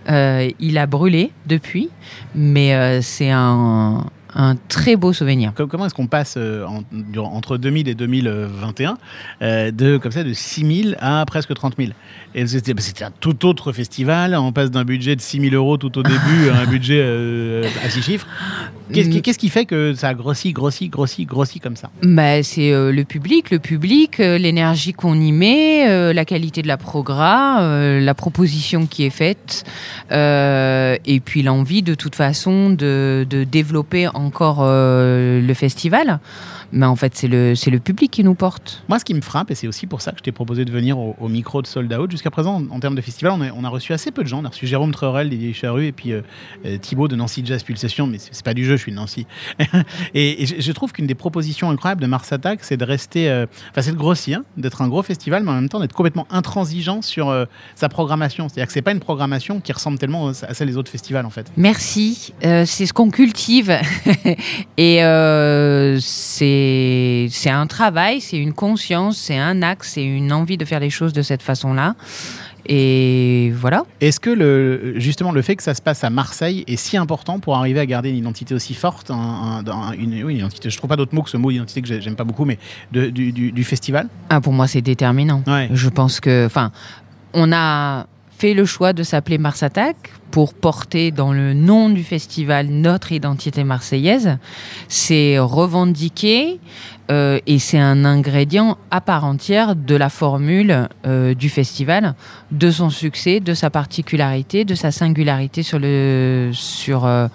Euh, 0.08 0.50
il 0.60 0.78
a 0.78 0.86
brûlé 0.86 1.30
depuis, 1.46 1.90
mais 2.34 2.74
euh, 2.74 3.00
c'est 3.02 3.30
un, 3.30 4.06
un 4.34 4.56
très 4.56 4.96
beau 4.96 5.12
souvenir. 5.12 5.52
Com- 5.54 5.68
Comment 5.68 5.86
est-ce 5.86 5.94
qu'on 5.94 6.06
passe 6.06 6.34
euh, 6.36 6.64
en- 6.66 6.82
durant- 6.92 7.32
entre 7.32 7.56
2000 7.56 7.88
et 7.88 7.94
2021 7.94 8.96
euh, 9.42 9.70
de 9.70 9.96
comme 9.96 10.12
ça 10.12 10.24
de 10.24 10.32
6 10.32 10.82
000 10.82 10.94
à 11.00 11.24
presque 11.26 11.54
30 11.54 11.74
000 11.78 11.90
Et 12.34 12.46
c'était 12.46 12.74
un 13.04 13.10
tout 13.20 13.46
autre 13.46 13.72
festival. 13.72 14.34
On 14.34 14.52
passe 14.52 14.70
d'un 14.70 14.84
budget 14.84 15.16
de 15.16 15.20
6 15.20 15.40
000 15.40 15.54
euros 15.54 15.76
tout 15.76 15.96
au 15.98 16.02
début 16.02 16.50
à 16.52 16.60
un 16.60 16.66
budget 16.70 17.00
euh, 17.00 17.68
à 17.84 17.90
6 17.90 18.02
chiffres. 18.02 18.26
Qu'est-ce 18.92 19.08
qui, 19.08 19.18
Mm. 19.18 19.22
qu'est-ce 19.22 19.38
qui 19.38 19.48
fait 19.48 19.64
que 19.64 19.94
ça 19.94 20.08
a 20.08 20.14
grossi, 20.14 20.52
grossi, 20.52 20.88
grossi, 20.88 21.24
grossi 21.24 21.58
comme 21.58 21.76
ça 21.76 21.88
Bah, 22.02 22.42
c'est 22.42 22.70
euh, 22.70 22.92
le 22.92 23.04
public, 23.04 23.50
le 23.50 23.58
public, 23.58 24.20
euh, 24.20 24.36
l'énergie 24.36 24.92
qu'on 24.92 25.18
y 25.18 25.32
met, 25.32 25.88
euh, 25.88 26.12
la 26.12 26.24
qualité 26.26 26.60
de 26.60 26.68
la 26.68 26.76
programme, 26.76 27.58
euh, 27.62 28.00
la 28.00 28.14
proposition 28.14 28.86
qui 28.86 29.04
est 29.04 29.10
faite, 29.10 29.64
et 30.10 31.20
puis 31.24 31.42
l'envie 31.42 31.82
de 31.82 31.94
toute 31.94 32.14
façon 32.14 32.70
de, 32.70 33.26
de 33.28 33.44
développer 33.44 34.08
encore 34.08 34.62
le 34.64 35.52
festival. 35.54 36.20
Mais 36.74 36.86
en 36.86 36.96
fait, 36.96 37.14
c'est 37.14 37.28
le, 37.28 37.54
c'est 37.54 37.70
le 37.70 37.78
public 37.78 38.10
qui 38.10 38.24
nous 38.24 38.34
porte. 38.34 38.82
Moi, 38.88 38.98
ce 38.98 39.04
qui 39.04 39.14
me 39.14 39.20
frappe, 39.20 39.52
et 39.52 39.54
c'est 39.54 39.68
aussi 39.68 39.86
pour 39.86 40.00
ça 40.00 40.10
que 40.10 40.18
je 40.18 40.24
t'ai 40.24 40.32
proposé 40.32 40.64
de 40.64 40.72
venir 40.72 40.98
au, 40.98 41.14
au 41.20 41.28
micro 41.28 41.62
de 41.62 41.68
Sold 41.68 41.92
Out, 41.94 42.10
jusqu'à 42.10 42.32
présent, 42.32 42.56
en, 42.56 42.68
en 42.68 42.80
termes 42.80 42.96
de 42.96 43.00
festival, 43.00 43.32
on 43.32 43.40
a, 43.40 43.52
on 43.52 43.62
a 43.62 43.68
reçu 43.68 43.92
assez 43.92 44.10
peu 44.10 44.24
de 44.24 44.28
gens. 44.28 44.40
On 44.42 44.44
a 44.44 44.48
reçu 44.48 44.66
Jérôme 44.66 44.92
Treurel, 44.92 45.30
Didier 45.30 45.52
Charru, 45.52 45.86
et 45.86 45.92
puis 45.92 46.12
euh, 46.12 46.22
euh, 46.66 46.76
Thibaut 46.78 47.06
de 47.06 47.14
Nancy 47.14 47.42
Jazz 47.44 47.62
Pulsation, 47.62 48.08
mais 48.08 48.18
c'est 48.18 48.44
pas 48.44 48.54
du 48.54 48.64
jeu, 48.64 48.76
je 48.76 48.82
suis 48.82 48.90
de 48.90 48.96
Nancy. 48.96 49.26
et 50.14 50.42
et 50.42 50.46
je, 50.46 50.56
je 50.58 50.72
trouve 50.72 50.90
qu'une 50.90 51.06
des 51.06 51.14
propositions 51.14 51.70
incroyables 51.70 52.02
de 52.02 52.08
Mars 52.08 52.32
Attack, 52.32 52.64
c'est 52.64 52.76
de 52.76 52.84
rester, 52.84 53.30
euh, 53.30 53.46
enfin, 53.70 53.82
c'est 53.82 53.92
de 53.92 53.96
grossir, 53.96 54.42
d'être 54.56 54.82
un 54.82 54.88
gros 54.88 55.04
festival, 55.04 55.44
mais 55.44 55.52
en 55.52 55.54
même 55.54 55.68
temps 55.68 55.78
d'être 55.78 55.92
complètement 55.92 56.26
intransigeant 56.30 57.02
sur 57.02 57.28
euh, 57.28 57.44
sa 57.76 57.88
programmation. 57.88 58.48
C'est-à-dire 58.48 58.66
que 58.66 58.72
c'est 58.72 58.82
pas 58.82 58.90
une 58.90 59.00
programmation 59.00 59.60
qui 59.60 59.72
ressemble 59.72 59.98
tellement 59.98 60.28
à 60.28 60.54
celle 60.54 60.66
des 60.66 60.76
autres 60.76 60.90
festivals, 60.90 61.24
en 61.24 61.30
fait. 61.30 61.52
Merci. 61.56 62.34
C'est 62.40 62.86
ce 62.86 62.92
qu'on 62.92 63.10
cultive. 63.10 63.78
et 64.76 64.98
c'est 66.00 66.63
c'est 67.30 67.50
un 67.50 67.66
travail, 67.66 68.20
c'est 68.20 68.38
une 68.38 68.52
conscience, 68.52 69.16
c'est 69.16 69.38
un 69.38 69.62
axe, 69.62 69.92
c'est 69.94 70.04
une 70.04 70.32
envie 70.32 70.56
de 70.56 70.64
faire 70.64 70.80
les 70.80 70.90
choses 70.90 71.12
de 71.12 71.22
cette 71.22 71.42
façon-là. 71.42 71.94
Et 72.66 73.52
voilà. 73.54 73.84
Est-ce 74.00 74.18
que 74.20 74.30
le, 74.30 74.94
justement 74.98 75.32
le 75.32 75.42
fait 75.42 75.54
que 75.56 75.62
ça 75.62 75.74
se 75.74 75.82
passe 75.82 76.02
à 76.02 76.08
Marseille 76.10 76.64
est 76.66 76.76
si 76.76 76.96
important 76.96 77.38
pour 77.38 77.56
arriver 77.56 77.78
à 77.80 77.84
garder 77.86 78.08
une 78.08 78.16
identité 78.16 78.54
aussi 78.54 78.72
forte, 78.72 79.10
un- 79.10 79.14
un- 79.66 79.70
un- 79.70 79.92
une, 79.92 80.24
oui, 80.24 80.32
une 80.32 80.38
identité, 80.38 80.70
je 80.70 80.76
trouve 80.78 80.88
pas 80.88 80.96
d'autre 80.96 81.14
mot 81.14 81.22
que 81.22 81.30
ce 81.30 81.36
mot 81.36 81.50
identité 81.50 81.82
que 81.82 81.88
j'ai- 81.88 82.00
j'aime 82.00 82.16
pas 82.16 82.24
beaucoup, 82.24 82.46
mais 82.46 82.58
de- 82.92 83.10
du, 83.10 83.32
du- 83.32 83.52
du 83.52 83.64
festival? 83.64 84.08
Ah, 84.30 84.40
pour 84.40 84.54
moi, 84.54 84.66
c'est 84.66 84.80
déterminant. 84.80 85.42
Ouais. 85.46 85.68
Je 85.72 85.88
pense 85.90 86.20
que, 86.20 86.46
enfin, 86.46 86.72
on 87.34 87.52
a 87.52 88.06
le 88.52 88.66
choix 88.66 88.92
de 88.92 89.02
s'appeler 89.02 89.38
Mars 89.38 89.62
Attack 89.62 89.96
pour 90.30 90.52
porter 90.52 91.12
dans 91.12 91.32
le 91.32 91.54
nom 91.54 91.88
du 91.88 92.04
festival 92.04 92.66
notre 92.66 93.12
identité 93.12 93.64
marseillaise. 93.64 94.36
C'est 94.88 95.38
revendiqué 95.38 96.60
euh, 97.10 97.38
et 97.46 97.58
c'est 97.58 97.78
un 97.78 98.04
ingrédient 98.04 98.76
à 98.90 99.00
part 99.00 99.24
entière 99.24 99.76
de 99.76 99.94
la 99.94 100.10
formule 100.10 100.88
euh, 101.06 101.34
du 101.34 101.48
festival, 101.48 102.14
de 102.50 102.70
son 102.70 102.90
succès, 102.90 103.40
de 103.40 103.54
sa 103.54 103.70
particularité, 103.70 104.64
de 104.64 104.74
sa 104.74 104.90
singularité 104.90 105.62
sur 105.62 105.78
euh, 105.82 107.28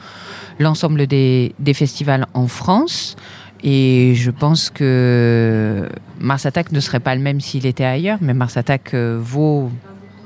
l'ensemble 0.59 1.07
des, 1.07 1.55
des 1.57 1.73
festivals 1.73 2.27
en 2.33 2.47
France. 2.47 3.15
Et 3.63 4.13
je 4.15 4.31
pense 4.31 4.69
que 4.69 5.87
Mars 6.19 6.45
Attack 6.45 6.71
ne 6.71 6.79
serait 6.79 6.99
pas 6.99 7.15
le 7.15 7.21
même 7.21 7.41
s'il 7.41 7.65
était 7.65 7.83
ailleurs, 7.83 8.19
mais 8.21 8.33
Mars 8.33 8.57
Attack 8.57 8.93
vaut 8.93 9.69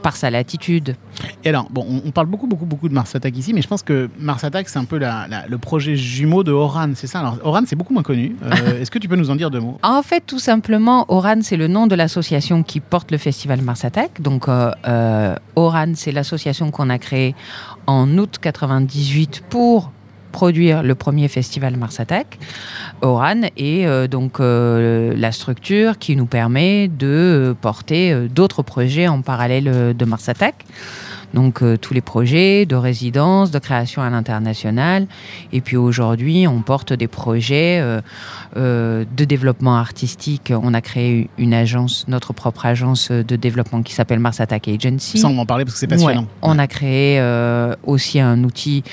par 0.03 0.15
sa 0.15 0.29
latitude. 0.29 0.95
Et 1.43 1.49
alors, 1.49 1.67
bon, 1.71 1.83
on, 1.89 2.07
on 2.07 2.11
parle 2.11 2.27
beaucoup, 2.27 2.45
beaucoup, 2.45 2.65
beaucoup 2.65 2.89
de 2.89 2.93
Mars 2.93 3.15
Attack 3.15 3.35
ici, 3.37 3.53
mais 3.53 3.61
je 3.61 3.67
pense 3.67 3.81
que 3.81 4.09
Mars 4.19 4.43
Attack, 4.43 4.69
c'est 4.69 4.77
un 4.77 4.83
peu 4.85 4.97
la- 4.97 5.27
la- 5.27 5.47
le 5.47 5.57
projet 5.57 5.95
jumeau 5.95 6.43
de 6.43 6.51
Oran, 6.51 6.89
c'est 6.95 7.07
ça? 7.07 7.21
Alors, 7.21 7.37
Oran, 7.43 7.61
c'est 7.65 7.75
beaucoup 7.77 7.93
moins 7.93 8.03
connu. 8.03 8.35
Euh, 8.43 8.51
Est-ce 8.81 8.91
que 8.91 8.99
tu 8.99 9.07
peux 9.07 9.15
nous 9.15 9.31
en 9.31 9.35
dire 9.35 9.49
deux 9.49 9.61
mots? 9.61 9.79
En 9.81 10.01
fait, 10.03 10.21
tout 10.27 10.39
simplement, 10.39 11.05
Oran, 11.07 11.37
c'est 11.41 11.57
le 11.57 11.67
nom 11.67 11.87
de 11.87 11.95
l'association 11.95 12.61
qui 12.63 12.81
porte 12.81 13.09
le 13.11 13.17
festival 13.17 13.61
Mars 13.61 13.85
Attack. 13.85 14.21
Donc, 14.21 14.49
euh, 14.49 14.71
euh, 14.87 15.35
Oran, 15.55 15.93
c'est 15.95 16.11
l'association 16.11 16.69
qu'on 16.69 16.89
a 16.89 16.97
créée 16.99 17.33
en 17.87 18.17
août 18.17 18.37
98 18.41 19.43
pour 19.49 19.92
produire 20.33 20.83
le 20.83 20.95
premier 20.95 21.29
festival 21.29 21.77
Mars 21.77 22.01
Attack. 22.01 22.39
Oran 23.01 23.43
est 23.55 23.85
euh, 23.85 24.07
donc 24.07 24.39
euh, 24.41 25.13
la 25.15 25.31
structure 25.31 25.97
qui 25.97 26.17
nous 26.17 26.25
permet 26.25 26.89
de 26.89 27.55
porter 27.61 28.11
euh, 28.11 28.27
d'autres 28.27 28.63
projets 28.63 29.07
en 29.07 29.21
parallèle 29.21 29.95
de 29.95 30.05
Mars 30.05 30.27
Attack. 30.27 30.65
Donc 31.33 31.61
euh, 31.61 31.77
tous 31.77 31.93
les 31.93 32.01
projets 32.01 32.65
de 32.65 32.75
résidence, 32.75 33.51
de 33.51 33.59
création 33.59 34.01
à 34.01 34.09
l'international. 34.09 35.07
Et 35.51 35.61
puis 35.61 35.77
aujourd'hui, 35.77 36.47
on 36.47 36.61
porte 36.61 36.93
des 36.93 37.07
projets 37.07 37.79
euh, 37.81 38.01
euh, 38.57 39.05
de 39.15 39.25
développement 39.25 39.75
artistique. 39.75 40.53
On 40.55 40.73
a 40.73 40.81
créé 40.81 41.29
une 41.37 41.53
agence, 41.53 42.05
notre 42.07 42.33
propre 42.33 42.65
agence 42.65 43.11
de 43.11 43.35
développement 43.35 43.81
qui 43.81 43.93
s'appelle 43.93 44.19
Mars 44.19 44.39
Attack 44.39 44.67
Agency. 44.67 45.17
Sans 45.17 45.33
m'en 45.33 45.45
parler 45.45 45.65
parce 45.65 45.73
que 45.75 45.79
c'est 45.79 45.87
passionnant. 45.87 46.21
Ouais. 46.21 46.27
On 46.41 46.59
a 46.59 46.67
créé 46.67 47.21
aussi 47.83 48.19
un 48.19 48.43
outil 48.43 48.83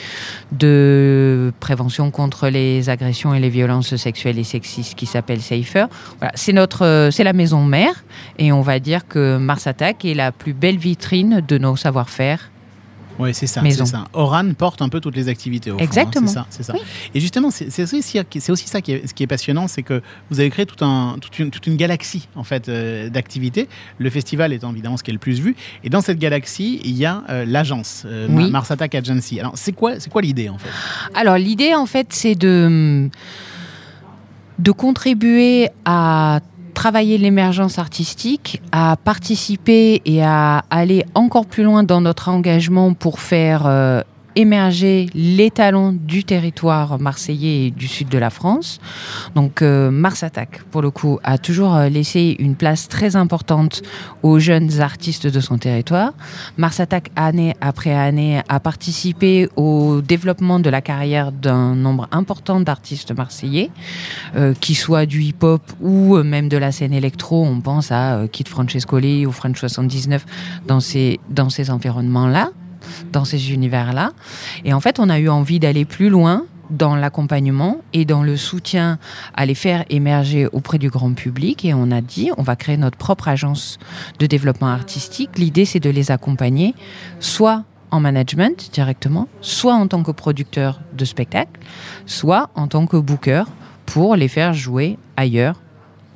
de 0.52 1.52
prévention 1.60 2.10
contre 2.10 2.48
les 2.48 2.88
agressions 2.88 3.34
et 3.34 3.40
les 3.40 3.50
violences 3.50 3.96
sexuelles 3.96 4.38
et 4.38 4.44
sexistes 4.44 4.94
qui 4.94 5.06
s'appelle 5.06 5.40
Safer. 5.40 5.86
Voilà, 6.18 6.32
c'est 6.34 6.52
notre, 6.52 7.10
c'est 7.12 7.24
la 7.24 7.32
maison 7.32 7.64
mère 7.64 8.04
et 8.38 8.52
on 8.52 8.62
va 8.62 8.78
dire 8.78 9.06
que 9.06 9.36
Mars 9.36 9.66
Attack 9.66 10.04
est 10.04 10.14
la 10.14 10.32
plus 10.32 10.52
belle 10.52 10.78
vitrine 10.78 11.42
de 11.46 11.58
nos 11.58 11.76
savoir-faire. 11.76 12.29
Oui, 13.20 13.34
c'est 13.34 13.46
ça, 13.46 13.62
ça. 13.86 14.04
Oran 14.12 14.52
porte 14.54 14.82
un 14.82 14.88
peu 14.88 15.00
toutes 15.00 15.16
les 15.16 15.28
activités. 15.28 15.70
Au 15.70 15.74
hein, 15.74 15.78
Exactement. 15.80 16.26
c'est 16.50 16.62
ça. 16.62 16.74
Et 17.14 17.20
justement, 17.20 17.50
c'est 17.50 17.82
aussi, 17.82 18.02
c'est 18.02 18.52
aussi 18.52 18.68
ça 18.68 18.80
qui 18.80 18.92
est, 18.92 19.06
ce 19.06 19.14
qui 19.14 19.22
est 19.22 19.26
passionnant, 19.26 19.68
c'est 19.68 19.82
que 19.82 20.02
vous 20.30 20.40
avez 20.40 20.50
créé 20.50 20.66
tout 20.66 20.82
un, 20.84 21.16
toute, 21.20 21.38
une, 21.38 21.50
toute 21.50 21.66
une 21.66 21.76
galaxie 21.76 22.28
en 22.34 22.44
fait 22.44 22.68
euh, 22.68 23.08
d'activités. 23.10 23.68
Le 23.98 24.10
festival 24.10 24.52
étant 24.52 24.72
évidemment 24.72 24.96
ce 24.96 25.02
qui 25.02 25.10
est 25.10 25.14
le 25.14 25.18
plus 25.18 25.40
vu. 25.40 25.54
Et 25.84 25.90
dans 25.90 26.00
cette 26.00 26.18
galaxie, 26.18 26.80
il 26.84 26.96
y 26.96 27.04
a 27.04 27.22
euh, 27.28 27.44
l'agence 27.46 28.04
euh, 28.06 28.28
Oui. 28.30 28.50
Mars 28.50 28.70
Attack 28.70 28.94
Agency. 28.94 29.40
Alors, 29.40 29.52
c'est 29.54 29.72
quoi, 29.72 30.00
c'est 30.00 30.10
quoi 30.10 30.22
l'idée 30.22 30.48
en 30.48 30.58
fait? 30.58 30.70
Alors 31.14 31.36
l'idée 31.36 31.74
en 31.74 31.86
fait 31.86 32.08
c'est 32.10 32.34
de 32.34 33.08
de 34.58 34.72
contribuer 34.72 35.68
à 35.84 36.40
travailler 36.74 37.18
l'émergence 37.18 37.78
artistique, 37.78 38.62
à 38.72 38.96
participer 39.02 40.02
et 40.04 40.22
à 40.22 40.64
aller 40.70 41.04
encore 41.14 41.46
plus 41.46 41.62
loin 41.62 41.82
dans 41.82 42.00
notre 42.00 42.28
engagement 42.28 42.94
pour 42.94 43.20
faire 43.20 43.66
euh, 43.66 44.02
émerger 44.36 45.08
les 45.14 45.50
talents 45.50 45.92
du 45.92 46.24
territoire 46.24 46.98
marseillais 46.98 47.66
et 47.66 47.70
du 47.70 47.88
sud 47.88 48.08
de 48.08 48.18
la 48.18 48.30
France. 48.30 48.80
Donc 49.34 49.62
euh, 49.62 49.90
Mars 49.90 50.22
Attack, 50.22 50.62
pour 50.70 50.82
le 50.82 50.90
coup, 50.90 51.18
a 51.24 51.38
toujours 51.38 51.74
euh, 51.74 51.88
laissé 51.88 52.36
une 52.38 52.56
place 52.56 52.88
très 52.88 53.16
importante 53.16 53.82
aux 54.22 54.38
jeunes 54.38 54.80
artistes 54.80 55.26
de 55.26 55.40
son 55.40 55.58
territoire. 55.58 56.12
Mars 56.56 56.80
Attack, 56.80 57.10
année 57.16 57.54
après 57.60 57.94
année, 57.94 58.40
a 58.48 58.60
participé 58.60 59.48
au 59.56 60.00
développement 60.00 60.60
de 60.60 60.70
la 60.70 60.80
carrière 60.80 61.32
d'un 61.32 61.74
nombre 61.74 62.08
important 62.12 62.60
d'artistes 62.60 63.12
marseillais, 63.16 63.70
euh, 64.36 64.54
qui 64.60 64.74
soient 64.74 65.06
du 65.06 65.22
hip-hop 65.22 65.62
ou 65.80 66.16
même 66.22 66.48
de 66.48 66.56
la 66.56 66.72
scène 66.72 66.92
électro. 66.92 67.44
On 67.44 67.60
pense 67.60 67.92
à 67.92 68.16
euh, 68.16 68.26
Kid 68.26 68.48
Francescoli 68.48 69.26
ou 69.26 69.32
French 69.32 69.58
79 69.58 70.24
dans 70.66 70.80
ces, 70.80 71.20
dans 71.28 71.50
ces 71.50 71.70
environnements-là, 71.70 72.50
dans 73.12 73.24
ces 73.24 73.52
univers-là. 73.52 74.12
Et 74.64 74.72
en 74.72 74.80
fait, 74.80 74.98
on 74.98 75.08
a 75.08 75.18
eu 75.18 75.28
envie 75.28 75.60
d'aller 75.60 75.84
plus 75.84 76.08
loin 76.08 76.44
dans 76.70 76.94
l'accompagnement 76.94 77.78
et 77.92 78.04
dans 78.04 78.22
le 78.22 78.36
soutien 78.36 78.98
à 79.34 79.44
les 79.44 79.54
faire 79.54 79.84
émerger 79.90 80.46
auprès 80.52 80.78
du 80.78 80.88
grand 80.88 81.12
public. 81.14 81.64
Et 81.64 81.74
on 81.74 81.90
a 81.90 82.00
dit, 82.00 82.30
on 82.38 82.42
va 82.42 82.56
créer 82.56 82.76
notre 82.76 82.96
propre 82.96 83.28
agence 83.28 83.78
de 84.18 84.26
développement 84.26 84.68
artistique. 84.68 85.38
L'idée, 85.38 85.64
c'est 85.64 85.80
de 85.80 85.90
les 85.90 86.10
accompagner, 86.10 86.74
soit 87.18 87.64
en 87.90 87.98
management 87.98 88.70
directement, 88.72 89.28
soit 89.40 89.74
en 89.74 89.88
tant 89.88 90.02
que 90.02 90.12
producteur 90.12 90.80
de 90.96 91.04
spectacle, 91.04 91.60
soit 92.06 92.50
en 92.54 92.68
tant 92.68 92.86
que 92.86 92.96
booker 92.96 93.42
pour 93.84 94.14
les 94.14 94.28
faire 94.28 94.54
jouer 94.54 94.96
ailleurs, 95.16 95.56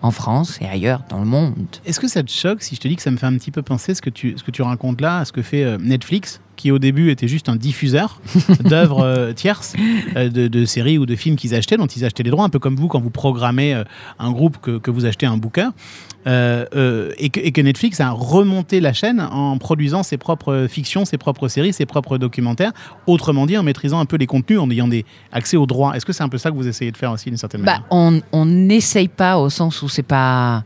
en 0.04 0.10
France 0.10 0.58
et 0.60 0.66
ailleurs 0.66 1.02
dans 1.08 1.18
le 1.18 1.24
monde. 1.24 1.54
Est-ce 1.86 1.98
que 1.98 2.08
ça 2.08 2.22
te 2.22 2.30
choque 2.30 2.62
si 2.62 2.74
je 2.74 2.80
te 2.80 2.86
dis 2.86 2.94
que 2.94 3.00
ça 3.00 3.10
me 3.10 3.16
fait 3.16 3.24
un 3.24 3.32
petit 3.38 3.50
peu 3.50 3.62
penser 3.62 3.94
ce 3.94 4.02
que 4.02 4.10
tu, 4.10 4.34
ce 4.36 4.44
que 4.44 4.50
tu 4.50 4.60
racontes 4.60 5.00
là 5.00 5.20
à 5.20 5.24
ce 5.24 5.32
que 5.32 5.40
fait 5.40 5.64
euh, 5.64 5.78
Netflix? 5.80 6.42
Qui 6.56 6.70
au 6.70 6.78
début 6.78 7.10
était 7.10 7.28
juste 7.28 7.48
un 7.48 7.56
diffuseur 7.56 8.20
d'œuvres 8.64 9.02
euh, 9.04 9.32
tierces, 9.32 9.74
euh, 10.16 10.28
de, 10.28 10.48
de 10.48 10.64
séries 10.64 10.98
ou 10.98 11.06
de 11.06 11.16
films 11.16 11.36
qu'ils 11.36 11.54
achetaient, 11.54 11.76
dont 11.76 11.86
ils 11.86 12.04
achetaient 12.04 12.22
les 12.22 12.30
droits, 12.30 12.44
un 12.44 12.48
peu 12.50 12.58
comme 12.58 12.76
vous 12.76 12.88
quand 12.88 13.00
vous 13.00 13.10
programmez 13.10 13.74
euh, 13.74 13.84
un 14.18 14.30
groupe 14.32 14.58
que, 14.60 14.78
que 14.78 14.90
vous 14.90 15.04
achetez 15.04 15.26
un 15.26 15.36
booker, 15.36 15.68
euh, 16.26 17.10
et, 17.18 17.28
que, 17.28 17.38
et 17.40 17.52
que 17.52 17.60
Netflix 17.60 18.00
a 18.00 18.10
remonté 18.10 18.80
la 18.80 18.92
chaîne 18.94 19.20
en 19.20 19.58
produisant 19.58 20.02
ses 20.02 20.16
propres 20.16 20.66
fictions, 20.70 21.04
ses 21.04 21.18
propres 21.18 21.48
séries, 21.48 21.72
ses 21.74 21.84
propres 21.86 22.16
documentaires, 22.16 22.72
autrement 23.06 23.44
dit 23.46 23.58
en 23.58 23.62
maîtrisant 23.62 24.00
un 24.00 24.06
peu 24.06 24.16
les 24.16 24.26
contenus, 24.26 24.58
en 24.58 24.70
ayant 24.70 24.88
des 24.88 25.04
accès 25.32 25.56
aux 25.58 25.66
droits. 25.66 25.94
Est-ce 25.96 26.06
que 26.06 26.12
c'est 26.14 26.22
un 26.22 26.28
peu 26.30 26.38
ça 26.38 26.50
que 26.50 26.56
vous 26.56 26.66
essayez 26.68 26.90
de 26.92 26.96
faire 26.96 27.12
aussi 27.12 27.28
d'une 27.28 27.36
certaine 27.36 27.62
Bah, 27.62 27.72
manière? 27.72 27.86
on 27.90 28.20
on 28.32 28.46
n'essaye 28.46 29.08
pas 29.08 29.36
au 29.38 29.50
sens 29.50 29.82
où 29.82 29.88
c'est 29.88 30.02
pas. 30.02 30.64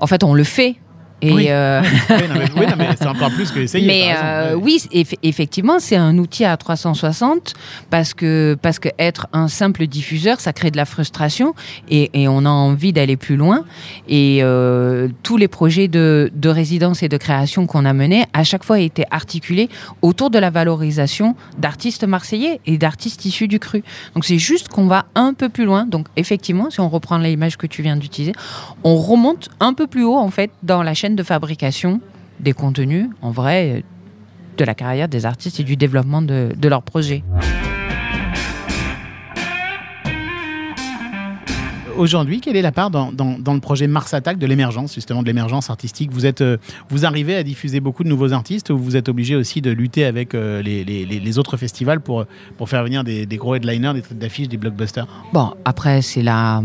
En 0.00 0.06
fait, 0.08 0.24
on 0.24 0.34
le 0.34 0.44
fait. 0.44 0.76
Et 1.20 1.32
Oui. 1.32 1.46
euh, 1.48 1.82
Oui, 2.10 2.16
non, 2.28 2.34
mais, 2.34 2.44
oui, 2.60 2.66
non, 2.66 2.74
mais 2.78 2.88
c'est 2.96 3.06
encore 3.08 3.30
plus 3.30 3.50
que 3.50 3.60
essayer. 3.60 3.86
mais 3.86 4.14
euh, 4.16 4.54
oui, 4.54 4.80
eff- 4.92 5.16
effectivement, 5.22 5.78
c'est 5.80 5.96
un 5.96 6.16
outil 6.18 6.44
à 6.44 6.56
360 6.56 7.54
parce 7.90 8.14
que 8.14 8.56
parce 8.62 8.78
que 8.78 8.88
être 8.98 9.26
un 9.32 9.48
simple 9.48 9.86
diffuseur, 9.86 10.40
ça 10.40 10.52
crée 10.52 10.70
de 10.70 10.76
la 10.76 10.84
frustration 10.84 11.54
et, 11.88 12.10
et 12.22 12.28
on 12.28 12.44
a 12.44 12.48
envie 12.50 12.92
d'aller 12.92 13.16
plus 13.16 13.36
loin. 13.36 13.64
Et 14.08 14.40
euh, 14.42 15.08
tous 15.22 15.36
les 15.36 15.48
projets 15.48 15.88
de, 15.88 16.30
de 16.34 16.48
résidence 16.48 17.02
et 17.02 17.08
de 17.08 17.16
création 17.16 17.66
qu'on 17.66 17.84
a 17.84 17.92
menés, 17.92 18.24
à 18.32 18.44
chaque 18.44 18.62
fois, 18.64 18.78
étaient 18.78 19.06
articulés 19.10 19.68
autour 20.02 20.30
de 20.30 20.38
la 20.38 20.50
valorisation 20.50 21.34
d'artistes 21.58 22.04
marseillais 22.04 22.60
et 22.66 22.78
d'artistes 22.78 23.24
issus 23.24 23.48
du 23.48 23.58
cru. 23.58 23.82
Donc 24.14 24.24
c'est 24.24 24.38
juste 24.38 24.68
qu'on 24.68 24.86
va 24.86 25.06
un 25.14 25.34
peu 25.34 25.48
plus 25.48 25.64
loin. 25.64 25.84
Donc 25.84 26.06
effectivement, 26.16 26.70
si 26.70 26.80
on 26.80 26.88
reprend 26.88 27.18
l'image 27.18 27.56
que 27.56 27.66
tu 27.66 27.82
viens 27.82 27.96
d'utiliser, 27.96 28.32
on 28.84 28.96
remonte 28.96 29.48
un 29.60 29.72
peu 29.74 29.86
plus 29.86 30.04
haut 30.04 30.16
en 30.16 30.30
fait 30.30 30.50
dans 30.62 30.82
la 30.82 30.94
chaîne 30.94 31.07
de 31.16 31.22
fabrication 31.22 32.00
des 32.40 32.52
contenus, 32.52 33.08
en 33.22 33.30
vrai, 33.30 33.84
de 34.56 34.64
la 34.64 34.74
carrière 34.74 35.08
des 35.08 35.26
artistes 35.26 35.60
et 35.60 35.64
du 35.64 35.76
développement 35.76 36.22
de, 36.22 36.50
de 36.56 36.68
leurs 36.68 36.82
projets. 36.82 37.22
Aujourd'hui, 41.96 42.40
quelle 42.40 42.54
est 42.54 42.62
la 42.62 42.70
part 42.70 42.90
dans, 42.92 43.10
dans- 43.10 43.40
dans 43.40 43.54
le 43.54 43.58
projet 43.60 43.88
Mars 43.88 44.14
Attack 44.14 44.38
de 44.38 44.46
l'émergence, 44.46 44.94
justement 44.94 45.22
de 45.22 45.26
l'émergence 45.26 45.68
artistique? 45.68 46.10
Vous, 46.12 46.26
êtes, 46.26 46.42
euh, 46.42 46.56
vous 46.90 47.04
arrivez 47.04 47.34
à 47.34 47.42
diffuser 47.42 47.80
beaucoup 47.80 48.04
de 48.04 48.08
nouveaux 48.08 48.32
artistes 48.32 48.70
ou 48.70 48.78
vous 48.78 48.94
êtes 48.94 49.08
obligé 49.08 49.34
aussi 49.34 49.60
de 49.60 49.72
lutter 49.72 50.04
avec 50.04 50.32
euh, 50.34 50.62
les, 50.62 50.84
les- 50.84 51.38
autres 51.38 51.56
festivals 51.56 52.00
pour, 52.00 52.24
pour 52.56 52.68
faire 52.68 52.84
venir 52.84 53.02
des, 53.02 53.26
des 53.26 53.36
gros 53.36 53.56
headliners, 53.56 53.94
des 53.94 54.02
têtes 54.02 54.18
d'affiche, 54.18 54.48
des 54.48 54.56
blockbusters? 54.58 55.08
Bon, 55.32 55.54
après, 55.64 56.00
c'est 56.02 56.22
la. 56.22 56.62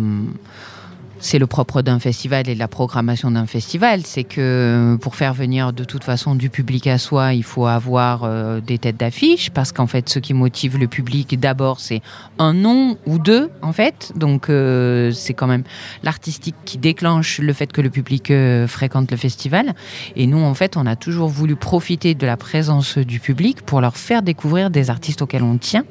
C'est 1.24 1.40
le 1.40 1.48
propre 1.48 1.82
d'un 1.82 2.00
festival 2.00 2.50
et 2.50 2.54
de 2.54 2.60
la 2.60 2.68
programmation 2.68 3.32
d'un 3.32 3.46
festival. 3.46 4.02
C'est 4.04 4.26
que 4.26 4.98
pour 5.00 5.16
faire 5.16 5.34
venir 5.34 5.72
de 5.72 5.86
toute 5.86 6.04
façon 6.04 6.36
du 6.36 6.50
public 6.50 6.86
à 6.86 6.98
soi, 6.98 7.34
il 7.34 7.46
faut 7.46 7.66
avoir 7.66 8.26
euh, 8.26 8.60
des 8.60 8.78
têtes 8.78 8.98
d'affiche 8.98 9.50
parce 9.50 9.72
qu'en 9.72 9.88
fait, 9.88 10.10
ce 10.10 10.20
qui 10.20 10.34
motive 10.34 10.78
le 10.78 10.88
public 10.88 11.40
d'abord, 11.40 11.80
c'est 11.80 12.02
un 12.40 12.54
nom 12.54 12.98
ou 13.06 13.20
deux, 13.20 13.50
en 13.62 13.72
fait. 13.72 14.12
Donc, 14.18 14.50
euh, 14.50 15.12
c'est 15.12 15.34
quand 15.34 15.48
même 15.48 15.64
l'artistique 16.04 16.56
qui 16.66 16.78
déclenche 16.78 17.40
le 17.40 17.54
fait 17.54 17.72
que 17.72 17.80
le 17.80 17.90
public 17.90 18.30
euh, 18.30 18.68
fréquente 18.68 19.10
le 19.10 19.16
festival. 19.16 19.76
Et 20.18 20.28
nous, 20.28 20.44
en 20.44 20.54
fait, 20.54 20.76
on 20.76 20.86
a 20.86 20.98
toujours 20.98 21.30
voulu 21.30 21.56
profiter 21.56 22.16
de 22.16 22.26
la 22.26 22.36
présence 22.36 22.98
du 22.98 23.22
public 23.22 23.62
pour 23.62 23.80
leur 23.80 23.96
faire 23.96 24.24
découvrir 24.24 24.70
des 24.70 24.90
artistes 24.90 25.22
auxquels 25.22 25.44
on 25.44 25.58
tient. 25.58 25.86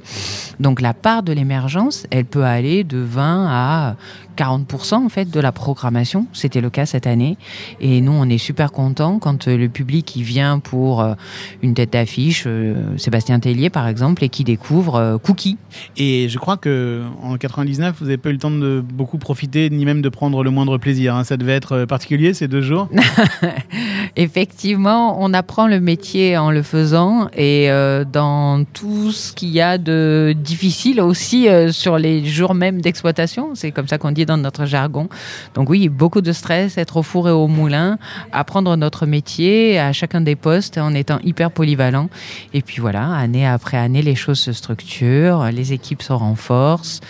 Donc 0.60 0.82
la 0.82 0.92
part 0.92 1.22
de 1.22 1.32
l'émergence, 1.32 2.06
elle 2.10 2.26
peut 2.26 2.44
aller 2.44 2.84
de 2.84 2.98
20 2.98 3.46
à 3.48 3.96
40% 4.36 4.94
en 4.94 5.08
fait 5.08 5.30
de 5.30 5.40
la 5.40 5.52
programmation. 5.52 6.26
C'était 6.32 6.60
le 6.60 6.70
cas 6.70 6.86
cette 6.86 7.06
année. 7.06 7.36
Et 7.80 8.00
nous, 8.00 8.12
on 8.12 8.28
est 8.28 8.38
super 8.38 8.72
contents 8.72 9.18
quand 9.18 9.48
euh, 9.48 9.56
le 9.56 9.68
public 9.68 10.16
il 10.16 10.22
vient 10.22 10.58
pour 10.58 11.00
euh, 11.00 11.14
une 11.62 11.74
tête 11.74 11.92
d'affiche, 11.92 12.44
euh, 12.46 12.96
Sébastien 12.96 13.38
Tellier 13.40 13.70
par 13.70 13.88
exemple, 13.88 14.24
et 14.24 14.28
qui 14.28 14.44
découvre 14.44 15.18
Cookie. 15.22 15.58
Et 15.96 16.28
je 16.28 16.38
crois 16.38 16.56
que 16.56 17.02
en 17.22 17.36
99, 17.36 17.96
vous 17.98 18.04
n'avez 18.06 18.16
pas 18.16 18.30
eu 18.30 18.32
le 18.32 18.38
temps 18.38 18.50
de 18.50 18.82
beaucoup 18.82 19.18
profiter, 19.18 19.70
ni 19.70 19.84
même 19.84 20.02
de 20.02 20.08
prendre 20.08 20.42
le 20.42 20.50
moindre 20.50 20.78
plaisir. 20.78 21.16
hein. 21.16 21.24
Ça 21.24 21.36
devait 21.36 21.52
être 21.52 21.84
particulier 21.84 22.34
ces 22.34 22.48
deux 22.48 22.62
jours. 22.62 22.88
Effectivement, 24.14 25.16
on 25.23 25.33
apprend 25.33 25.66
le 25.66 25.81
métier 25.81 26.37
en 26.37 26.50
le 26.50 26.62
faisant 26.62 27.28
et 27.35 27.71
euh, 27.71 28.04
dans 28.04 28.62
tout 28.64 29.11
ce 29.11 29.33
qu'il 29.33 29.49
y 29.49 29.61
a 29.62 29.78
de 29.78 30.35
difficile 30.37 31.00
aussi 31.00 31.49
euh, 31.49 31.73
sur 31.73 31.97
les 31.97 32.23
jours 32.26 32.54
même 32.54 32.83
d'exploitation. 32.83 33.54
C'est 33.54 33.71
comme 33.71 33.88
ça 33.88 33.97
qu'on 33.97 34.11
dit 34.11 34.26
dans 34.26 34.37
notre 34.37 34.66
jargon. 34.66 35.09
Donc 35.54 35.71
oui, 35.71 35.88
beaucoup 35.88 36.21
de 36.21 36.33
stress, 36.33 36.76
être 36.76 36.99
au 36.99 37.02
four 37.02 37.28
et 37.31 37.33
au 37.33 37.47
moulin, 37.47 37.99
apprendre 38.33 38.76
notre 38.76 39.07
métier 39.07 39.78
à 39.78 39.95
chacun 39.95 40.21
des 40.21 40.37
postes 40.37 40.76
en 40.76 40.92
étant 40.92 41.19
hyper 41.25 41.50
polyvalent. 41.50 42.11
Et 42.52 42.61
puis 42.61 42.83
voilà, 42.83 43.14
année 43.14 43.47
après 43.47 43.78
année, 43.78 44.02
les 44.02 44.14
choses 44.14 44.40
se 44.40 44.52
structurent, 44.52 45.50
les 45.50 45.73
équipes 45.73 46.02
se 46.02 46.12
renforcent. 46.12 47.00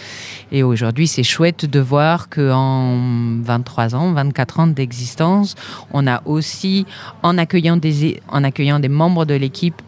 Et 0.54 0.62
aujourd'hui, 0.62 1.08
c'est 1.08 1.22
chouette 1.22 1.64
de 1.64 1.80
voir 1.80 2.28
qu'en 2.28 2.98
23 3.42 3.94
ans, 3.94 4.12
24 4.12 4.60
ans 4.60 4.66
d'existence, 4.66 5.54
on 5.92 6.06
a 6.06 6.20
aussi, 6.26 6.84
en 7.22 7.38
accueillant 7.38 7.78
des, 7.78 8.20
en 8.28 8.44
accueillant 8.44 8.78
des 8.78 8.90
membres 8.90 9.24
de 9.24 9.32
l'équipe, 9.34 9.80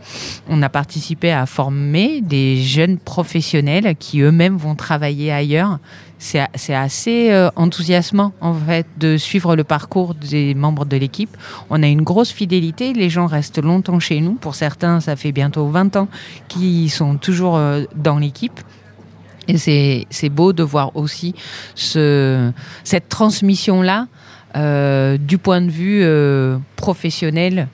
on 0.49 0.63
a 0.63 0.71
participé 0.71 1.31
à 1.31 1.45
former 1.45 2.23
des 2.23 2.63
jeunes 2.63 2.97
professionnels 2.97 3.95
qui 3.99 4.21
eux-mêmes 4.21 4.57
vont 4.57 4.75
travailler 4.75 5.31
ailleurs. 5.31 5.79
C'est 6.17 6.75
assez 6.75 7.31
euh, 7.31 7.51
enthousiasmant 7.55 8.33
en 8.41 8.55
fait 8.55 8.87
de 8.99 9.19
suivre 9.19 9.57
le 9.57 9.65
parcours 9.65 10.15
des 10.15 10.55
membres 10.55 10.87
de 10.87 10.97
l'équipe. 10.97 11.37
On 11.69 11.83
a 11.83 11.87
une 11.87 12.01
grosse 12.01 12.31
fidélité, 12.31 12.95
les 12.95 13.11
gens 13.11 13.27
restent 13.27 13.63
longtemps 13.63 14.01
chez 14.01 14.23
nous. 14.23 14.33
Pour 14.33 14.55
certains, 14.55 15.01
ça 15.01 15.17
fait 15.17 15.33
bientôt 15.33 15.69
20 15.69 15.97
ans 15.97 16.09
qu'ils 16.49 16.91
sont 16.91 17.19
toujours 17.19 17.57
euh, 17.57 17.85
dans 17.95 18.19
l'équipe. 18.19 18.59
Et 19.49 20.07
c'est 20.11 20.29
beau 20.29 20.53
de 20.53 20.63
voir 20.63 20.97
aussi 20.97 21.35
ce, 21.75 22.51
cette 22.83 23.09
transmission-là 23.09 24.07
euh, 24.57 25.17
du 25.19 25.39
point 25.39 25.61
de 25.61 25.71
vue 25.71 26.01
euh, 26.03 26.59
professionnel 26.77 27.69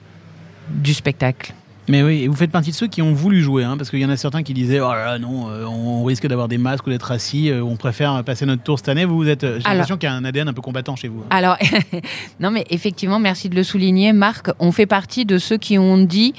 du 0.69 0.93
spectacle. 0.93 1.53
Mais 1.87 2.01
oui, 2.03 2.23
et 2.23 2.27
vous 2.27 2.35
faites 2.35 2.51
partie 2.51 2.71
de 2.71 2.75
ceux 2.75 2.87
qui 2.87 3.01
ont 3.01 3.13
voulu 3.13 3.41
jouer, 3.41 3.63
hein, 3.63 3.75
parce 3.77 3.89
qu'il 3.89 3.99
y 3.99 4.05
en 4.05 4.09
a 4.09 4.17
certains 4.17 4.43
qui 4.43 4.53
disaient 4.53 4.79
Oh 4.79 4.91
là 4.91 5.05
là, 5.05 5.19
non, 5.19 5.49
euh, 5.49 5.65
on 5.65 6.03
risque 6.03 6.25
d'avoir 6.27 6.47
des 6.47 6.57
masques 6.57 6.87
ou 6.87 6.89
d'être 6.89 7.11
assis, 7.11 7.51
on 7.53 7.75
préfère 7.75 8.23
passer 8.23 8.45
notre 8.45 8.63
tour 8.63 8.79
cette 8.79 8.89
année. 8.89 9.05
Vous, 9.05 9.17
vous 9.17 9.27
êtes, 9.29 9.41
j'ai 9.41 9.63
l'impression 9.63 9.97
qu'il 9.97 10.09
y 10.09 10.11
a 10.11 10.15
un 10.15 10.23
ADN 10.25 10.47
un 10.47 10.53
peu 10.53 10.61
combattant 10.61 10.95
chez 10.95 11.07
vous. 11.07 11.21
hein. 11.21 11.27
Alors, 11.29 11.57
non, 12.39 12.49
mais 12.51 12.65
effectivement, 12.69 13.19
merci 13.19 13.49
de 13.49 13.55
le 13.55 13.63
souligner, 13.63 14.13
Marc. 14.13 14.49
On 14.59 14.71
fait 14.71 14.85
partie 14.85 15.25
de 15.25 15.37
ceux 15.37 15.57
qui 15.57 15.77
ont 15.77 15.97
dit, 15.97 16.33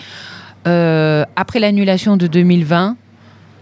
après 0.65 1.61
l'annulation 1.61 2.17
de 2.17 2.27
2020, 2.27 2.97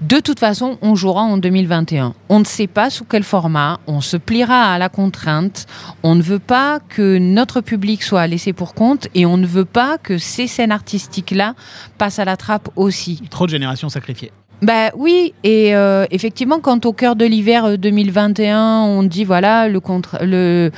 de 0.00 0.18
toute 0.18 0.40
façon, 0.40 0.78
on 0.80 0.94
jouera 0.94 1.22
en 1.22 1.36
2021. 1.36 2.14
On 2.30 2.38
ne 2.38 2.44
sait 2.44 2.66
pas 2.66 2.88
sous 2.88 3.04
quel 3.04 3.22
format, 3.22 3.80
on 3.86 4.00
se 4.00 4.16
pliera 4.16 4.72
à 4.72 4.78
la 4.78 4.88
contrainte. 4.88 5.66
On 6.02 6.14
ne 6.14 6.22
veut 6.22 6.38
pas 6.38 6.80
que 6.80 7.18
notre 7.18 7.60
public 7.60 8.02
soit 8.02 8.26
laissé 8.26 8.54
pour 8.54 8.72
compte 8.74 9.08
et 9.14 9.26
on 9.26 9.36
ne 9.36 9.46
veut 9.46 9.66
pas 9.66 9.98
que 9.98 10.16
ces 10.16 10.46
scènes 10.46 10.72
artistiques-là 10.72 11.54
passent 11.98 12.18
à 12.18 12.24
la 12.24 12.38
trappe 12.38 12.70
aussi. 12.76 13.20
Trop 13.28 13.44
de 13.44 13.50
générations 13.50 13.90
sacrifiées. 13.90 14.32
Bah 14.62 14.90
oui, 14.94 15.32
et 15.42 15.74
euh, 15.74 16.04
effectivement, 16.10 16.60
quand 16.60 16.84
au 16.84 16.92
cœur 16.92 17.16
de 17.16 17.24
l'hiver 17.24 17.64
euh, 17.64 17.76
2021, 17.76 18.82
on 18.82 19.02
dit 19.02 19.24
voilà, 19.24 19.68
le, 19.68 20.70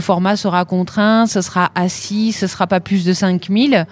format 0.00 0.36
sera 0.36 0.64
contraint, 0.64 1.26
ce 1.26 1.40
sera 1.40 1.70
assis, 1.74 2.32
ce 2.32 2.46
sera 2.46 2.66
pas 2.66 2.80
plus 2.80 3.04
de 3.04 3.12
5000, 3.12 3.86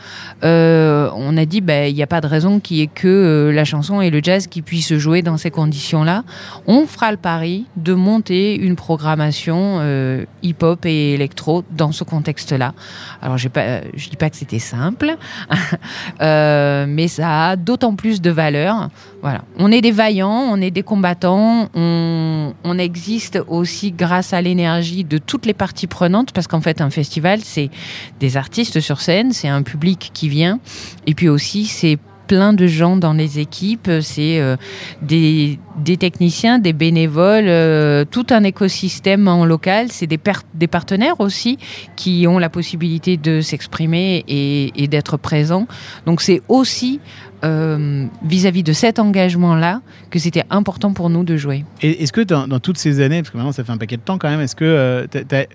euh, 0.45 1.11
on 1.17 1.37
a 1.37 1.45
dit 1.45 1.61
bah, 1.61 1.89
il 1.89 1.95
n'y 1.95 2.03
a 2.03 2.07
pas 2.07 2.21
de 2.21 2.27
raison 2.27 2.61
qu'il 2.61 2.77
y 2.77 2.83
ait 2.83 2.87
que 2.87 3.09
euh, 3.09 3.53
la 3.53 3.65
chanson 3.65 4.01
et 4.01 4.11
le 4.11 4.21
jazz 4.23 4.47
qui 4.47 4.63
puissent 4.63 4.95
jouer 4.95 5.23
dans 5.23 5.37
ces 5.37 5.51
conditions-là. 5.51 6.23
On 6.67 6.87
fera 6.87 7.11
le 7.11 7.17
pari 7.17 7.67
de 7.77 7.95
monter 7.95 8.55
une 8.55 8.77
programmation 8.77 9.79
euh, 9.81 10.25
hip-hop 10.43 10.85
et 10.85 11.15
électro 11.15 11.65
dans 11.71 11.93
ce 11.93 12.05
contexte-là. 12.05 12.75
Alors 13.21 13.37
euh, 13.57 13.81
je 13.95 14.09
dis 14.09 14.17
pas 14.17 14.31
que 14.31 14.37
c'était 14.37 14.59
simple, 14.59 15.17
euh, 16.21 16.87
mais 16.89 17.09
ça 17.09 17.51
a 17.51 17.57
d'autant 17.57 17.95
plus 17.95 18.21
de 18.21 18.31
valeur. 18.31 18.89
Voilà. 19.23 19.32
On 19.59 19.71
est 19.73 19.81
des 19.81 19.90
vaillants, 19.90 20.49
on 20.51 20.61
est 20.61 20.71
des 20.71 20.83
combattants, 20.83 21.68
on, 21.75 22.79
existe 22.79 23.38
aussi 23.49 23.92
grâce 23.92 24.33
à 24.33 24.40
l'énergie 24.40 25.05
de 25.05 25.18
toutes 25.18 25.47
les 25.47 25.55
parties 25.55 25.87
prenantes, 25.87 26.33
parce 26.33 26.47
qu'en 26.47 26.61
fait, 26.61 26.81
un 26.81 26.90
festival, 26.90 27.40
c'est 27.42 27.71
des 28.18 28.37
artistes 28.37 28.81
sur 28.81 29.01
scène, 29.01 29.33
c'est 29.33 29.49
un 29.49 29.62
public 29.62 30.11
qui 30.12 30.29
vient, 30.29 30.59
et 31.07 31.14
puis 31.14 31.29
aussi, 31.29 31.66
c'est 31.66 31.99
plein 32.27 32.53
de 32.53 32.67
gens 32.67 32.97
dans 32.97 33.13
les 33.13 33.39
équipes, 33.39 33.91
c'est 34.01 34.41
euh, 34.41 34.57
des, 35.03 35.59
techniciens, 35.99 36.59
des 36.59 36.73
bénévoles, 36.73 37.49
euh, 37.49 38.05
tout 38.05 38.27
un 38.31 38.45
écosystème 38.45 39.29
en 39.29 39.45
local, 39.45 39.87
c'est 39.91 40.07
des, 40.07 40.19
des 40.55 40.67
partenaires 40.67 41.21
aussi 41.21 41.59
qui 41.97 42.27
ont 42.29 42.39
la 42.39 42.49
possibilité 42.49 43.17
de 43.17 43.41
s'exprimer 43.41 44.25
et, 44.29 44.89
d'être 44.89 45.17
présents. 45.17 45.67
Donc 46.07 46.21
c'est 46.21 46.43
aussi 46.49 47.01
euh, 47.45 48.07
vis-à-vis 48.25 48.63
de 48.63 48.73
cet 48.73 48.99
engagement-là 48.99 49.81
que 50.11 50.19
c'était 50.19 50.45
important 50.51 50.93
pour 50.93 51.09
nous 51.09 51.25
de 51.25 51.37
jouer. 51.37 51.65
Est-ce 51.81 52.13
que 52.13 52.21
dans, 52.21 52.47
dans 52.47 52.61
toutes 52.61 52.79
ces 52.79 53.01
années, 53.01 53.23
parce 53.23 53.31
que 53.31 53.37
maintenant 53.37 53.53
ça 53.53 53.65
fait 53.65 53.73
un 53.73 53.79
paquet 53.79 53.97
de 53.97 54.03
temps 54.03 54.19
quand 54.19 54.29
même, 54.29 54.41
est-ce 54.41 54.57
que 54.57 55.07
tu 55.11 55.35
as, 55.35 55.47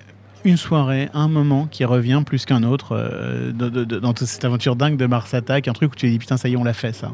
une 0.47 0.57
soirée, 0.57 1.09
un 1.13 1.27
moment 1.27 1.67
qui 1.69 1.83
revient 1.83 2.23
plus 2.25 2.45
qu'un 2.45 2.63
autre 2.63 2.93
euh, 2.93 3.51
dans 3.51 4.13
toute 4.13 4.27
cette 4.27 4.45
aventure 4.45 4.77
dingue 4.77 4.95
de 4.95 5.05
Mars 5.05 5.33
Attack, 5.33 5.67
un 5.67 5.73
truc 5.73 5.91
où 5.91 5.95
tu 5.95 6.07
te 6.07 6.11
dis 6.11 6.19
putain 6.19 6.37
ça 6.37 6.47
y 6.47 6.53
est 6.53 6.57
on 6.57 6.63
l'a 6.63 6.73
fait 6.73 6.93
ça 6.93 7.11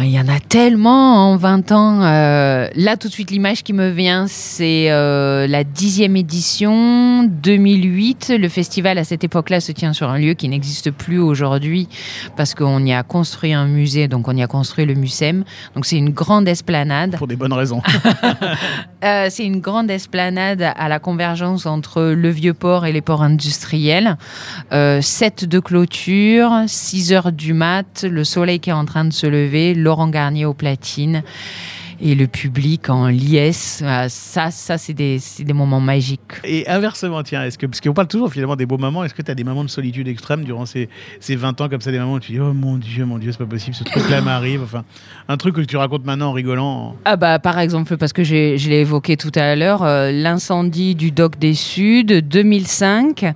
Il 0.00 0.10
y 0.10 0.20
en 0.20 0.28
a 0.28 0.38
tellement 0.38 1.32
en 1.32 1.36
20 1.36 1.72
ans. 1.72 2.02
Euh, 2.02 2.68
là, 2.74 2.96
tout 2.96 3.08
de 3.08 3.12
suite, 3.12 3.30
l'image 3.30 3.64
qui 3.64 3.72
me 3.72 3.88
vient, 3.88 4.26
c'est 4.28 4.90
euh, 4.90 5.46
la 5.48 5.64
dixième 5.64 6.16
édition, 6.16 7.24
2008. 7.24 8.34
Le 8.38 8.48
festival, 8.48 8.98
à 8.98 9.04
cette 9.04 9.24
époque-là, 9.24 9.60
se 9.60 9.72
tient 9.72 9.92
sur 9.92 10.08
un 10.08 10.18
lieu 10.18 10.34
qui 10.34 10.48
n'existe 10.48 10.92
plus 10.92 11.18
aujourd'hui 11.18 11.88
parce 12.36 12.54
qu'on 12.54 12.84
y 12.84 12.92
a 12.92 13.02
construit 13.02 13.52
un 13.52 13.66
musée, 13.66 14.06
donc 14.06 14.28
on 14.28 14.36
y 14.36 14.42
a 14.42 14.46
construit 14.46 14.84
le 14.86 14.94
MUSEM. 14.94 15.44
Donc 15.74 15.84
c'est 15.84 15.98
une 15.98 16.10
grande 16.10 16.46
esplanade. 16.46 17.16
Pour 17.16 17.26
des 17.26 17.36
bonnes 17.36 17.52
raisons. 17.52 17.82
Euh, 19.04 19.28
c'est 19.30 19.44
une 19.44 19.60
grande 19.60 19.92
esplanade 19.92 20.60
à 20.60 20.88
la 20.88 20.98
convergence 20.98 21.66
entre 21.66 22.02
le 22.02 22.30
vieux 22.30 22.52
port 22.52 22.84
et 22.84 22.90
les 22.90 23.00
ports 23.00 23.22
industriels. 23.22 24.16
Euh, 24.72 25.00
7 25.00 25.44
de 25.44 25.60
clôture, 25.60 26.50
6 26.66 27.12
heures 27.12 27.30
du 27.30 27.52
mat, 27.52 28.04
le 28.08 28.24
soleil 28.24 28.58
qui 28.58 28.70
est 28.70 28.74
en 28.74 28.86
train 28.86 29.04
de 29.04 29.12
se 29.12 29.28
lever, 29.28 29.74
Laurent 29.88 30.08
Garnier 30.08 30.44
aux 30.44 30.52
platines 30.52 31.22
et 32.00 32.14
le 32.14 32.26
public 32.26 32.90
en 32.90 33.08
liesse. 33.08 33.80
Euh, 33.84 34.06
ça, 34.08 34.50
ça 34.50 34.78
c'est 34.78 34.94
des, 34.94 35.20
moments 35.52 35.80
magiques. 35.80 36.20
Et 36.44 36.68
inversement, 36.68 37.22
tiens, 37.22 37.44
est-ce 37.44 37.58
que, 37.58 37.66
parce 37.66 37.80
qu'on 37.80 37.94
parle 37.94 38.08
toujours 38.08 38.32
finalement 38.32 38.56
des 38.56 38.66
beaux 38.66 38.78
moments, 38.78 39.04
est-ce 39.04 39.14
que 39.14 39.22
tu 39.22 39.30
as 39.30 39.34
des 39.34 39.44
moments 39.44 39.64
de 39.64 39.70
solitude 39.70 40.08
extrême 40.08 40.44
durant 40.44 40.66
ces, 40.66 40.88
ces 41.20 41.36
20 41.36 41.60
ans 41.60 41.68
comme 41.68 41.80
ça, 41.80 41.90
des 41.90 41.98
moments 41.98 42.14
où 42.14 42.20
tu 42.20 42.32
dis, 42.32 42.40
oh 42.40 42.52
mon 42.52 42.76
Dieu, 42.76 43.04
mon 43.04 43.18
Dieu, 43.18 43.32
c'est 43.32 43.38
pas 43.38 43.46
possible, 43.46 43.74
ce 43.74 43.84
truc-là 43.84 44.20
m'arrive, 44.20 44.62
enfin, 44.62 44.84
un 45.28 45.36
truc 45.36 45.56
que 45.56 45.60
tu 45.62 45.76
racontes 45.76 46.04
maintenant 46.04 46.28
en 46.28 46.32
rigolant. 46.32 46.96
Ah 47.04 47.16
bah 47.16 47.38
par 47.38 47.58
exemple 47.58 47.96
parce 47.96 48.12
que 48.12 48.24
je 48.24 48.68
l'ai 48.68 48.80
évoqué 48.80 49.16
tout 49.16 49.32
à 49.34 49.56
l'heure, 49.56 49.82
euh, 49.82 50.10
l'incendie 50.12 50.94
du 50.94 51.10
Doc 51.10 51.38
des 51.38 51.54
Suds 51.54 52.22
2005. 52.22 53.34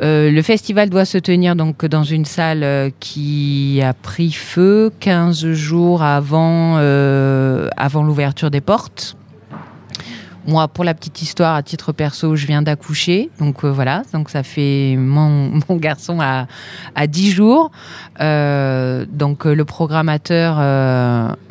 Euh, 0.00 0.30
le 0.30 0.42
festival 0.42 0.90
doit 0.90 1.04
se 1.04 1.18
tenir 1.18 1.56
donc 1.56 1.84
dans 1.84 2.04
une 2.04 2.24
salle 2.24 2.62
euh, 2.62 2.90
qui 3.00 3.80
a 3.82 3.92
pris 3.92 4.30
feu 4.30 4.92
15 5.00 5.52
jours 5.52 6.02
avant 6.02 6.76
euh, 6.78 7.68
avant 7.76 7.87
l'ouverture 7.94 8.50
des 8.50 8.60
portes. 8.60 9.16
Moi, 10.48 10.66
pour 10.66 10.82
la 10.82 10.94
petite 10.94 11.20
histoire, 11.20 11.56
à 11.56 11.62
titre 11.62 11.92
perso, 11.92 12.34
je 12.34 12.46
viens 12.46 12.62
d'accoucher. 12.62 13.28
Donc 13.38 13.64
euh, 13.64 13.70
voilà, 13.70 14.02
donc 14.14 14.30
ça 14.30 14.42
fait 14.42 14.96
mon, 14.96 15.60
garçon 15.70 16.20
à, 16.22 16.46
à 16.94 17.06
10 17.06 17.32
jours. 17.32 17.70
Euh, 18.20 19.04
donc 19.12 19.44
euh, 19.44 19.54
le 19.54 19.64
programmateur 19.66 20.56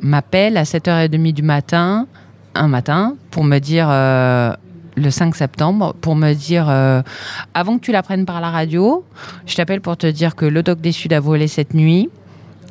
m'appelle 0.01 0.57
à 0.57 0.63
7h30 0.63 1.31
du 1.31 1.43
matin, 1.43 2.07
un 2.55 2.67
matin, 2.67 3.15
pour 3.29 3.43
me 3.43 3.59
dire, 3.59 3.87
le 3.89 5.11
5 5.11 5.35
septembre, 5.35 5.93
pour 6.01 6.15
me 6.15 6.33
dire, 6.33 6.67
avant 7.53 7.77
que 7.77 7.83
tu 7.83 7.91
l'apprennes 7.91 8.25
par 8.25 8.41
la 8.41 8.49
radio, 8.49 9.05
je 9.45 9.55
t'appelle 9.55 9.81
pour 9.81 9.95
te 9.95 10.07
dire 10.07 10.35
que 10.35 10.45
le 10.45 10.63
doc 10.63 10.81
des 10.81 10.91
Sud 10.91 11.13
a 11.13 11.19
volé 11.19 11.47
cette 11.47 11.75
nuit. 11.75 12.09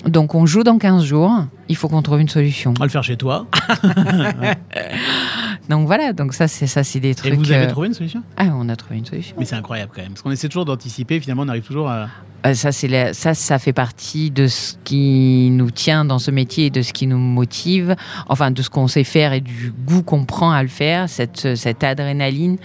Donc 0.04 0.34
on 0.34 0.46
joue 0.46 0.62
dans 0.62 0.78
15 0.78 1.04
jours, 1.04 1.32
il 1.68 1.76
faut 1.76 1.88
qu'on 1.88 2.02
trouve 2.02 2.20
une 2.20 2.28
solution. 2.28 2.72
On 2.76 2.80
va 2.80 2.86
le 2.86 2.90
faire 2.90 3.02
chez 3.02 3.16
toi. 3.16 3.46
Donc 5.68 5.86
voilà, 5.88 6.12
donc 6.12 6.32
ça 6.32 6.46
c'est 6.46 6.68
ça 6.68 6.84
c'est 6.84 7.00
des 7.00 7.10
Et 7.10 7.14
trucs. 7.16 7.34
vous 7.34 7.50
avez 7.50 7.64
euh, 7.66 7.70
trouvé 7.70 7.88
une 7.88 7.94
solution? 7.94 8.22
Ah, 8.36 8.44
on 8.54 8.68
a 8.68 8.76
trouvé 8.76 8.98
une 8.98 9.04
solution. 9.04 9.34
Mais 9.36 9.44
c'est 9.44 9.56
incroyable 9.56 9.90
quand 9.92 10.00
même, 10.02 10.12
parce 10.12 10.22
qu'on 10.22 10.30
essaie 10.30 10.46
toujours 10.48 10.64
d'anticiper, 10.64 11.18
finalement 11.18 11.42
on 11.42 11.48
arrive 11.48 11.64
toujours 11.64 11.88
à... 11.88 12.06
Euh, 12.46 12.54
ça, 12.54 12.70
la- 12.86 13.12
ça, 13.12 13.34
ça 13.34 13.58
fait 13.58 13.72
partie 13.72 14.30
de 14.30 14.46
ce 14.46 14.74
qui 14.84 15.48
nous 15.50 15.72
tient 15.72 16.04
dans 16.04 16.20
ce 16.20 16.30
métier 16.30 16.66
et 16.66 16.70
de 16.70 16.82
ce 16.82 16.92
qui 16.92 17.08
nous 17.08 17.18
motive, 17.18 17.96
enfin 18.28 18.52
de 18.52 18.62
ce 18.62 18.70
qu'on 18.70 18.86
sait 18.86 19.02
faire 19.02 19.32
et 19.32 19.40
du 19.40 19.72
goût 19.86 20.02
qu'on 20.04 20.24
prend 20.24 20.52
à 20.52 20.62
le 20.62 20.68
faire, 20.68 21.08
cette, 21.08 21.56
cette 21.56 21.82
adrénaline 21.82 22.58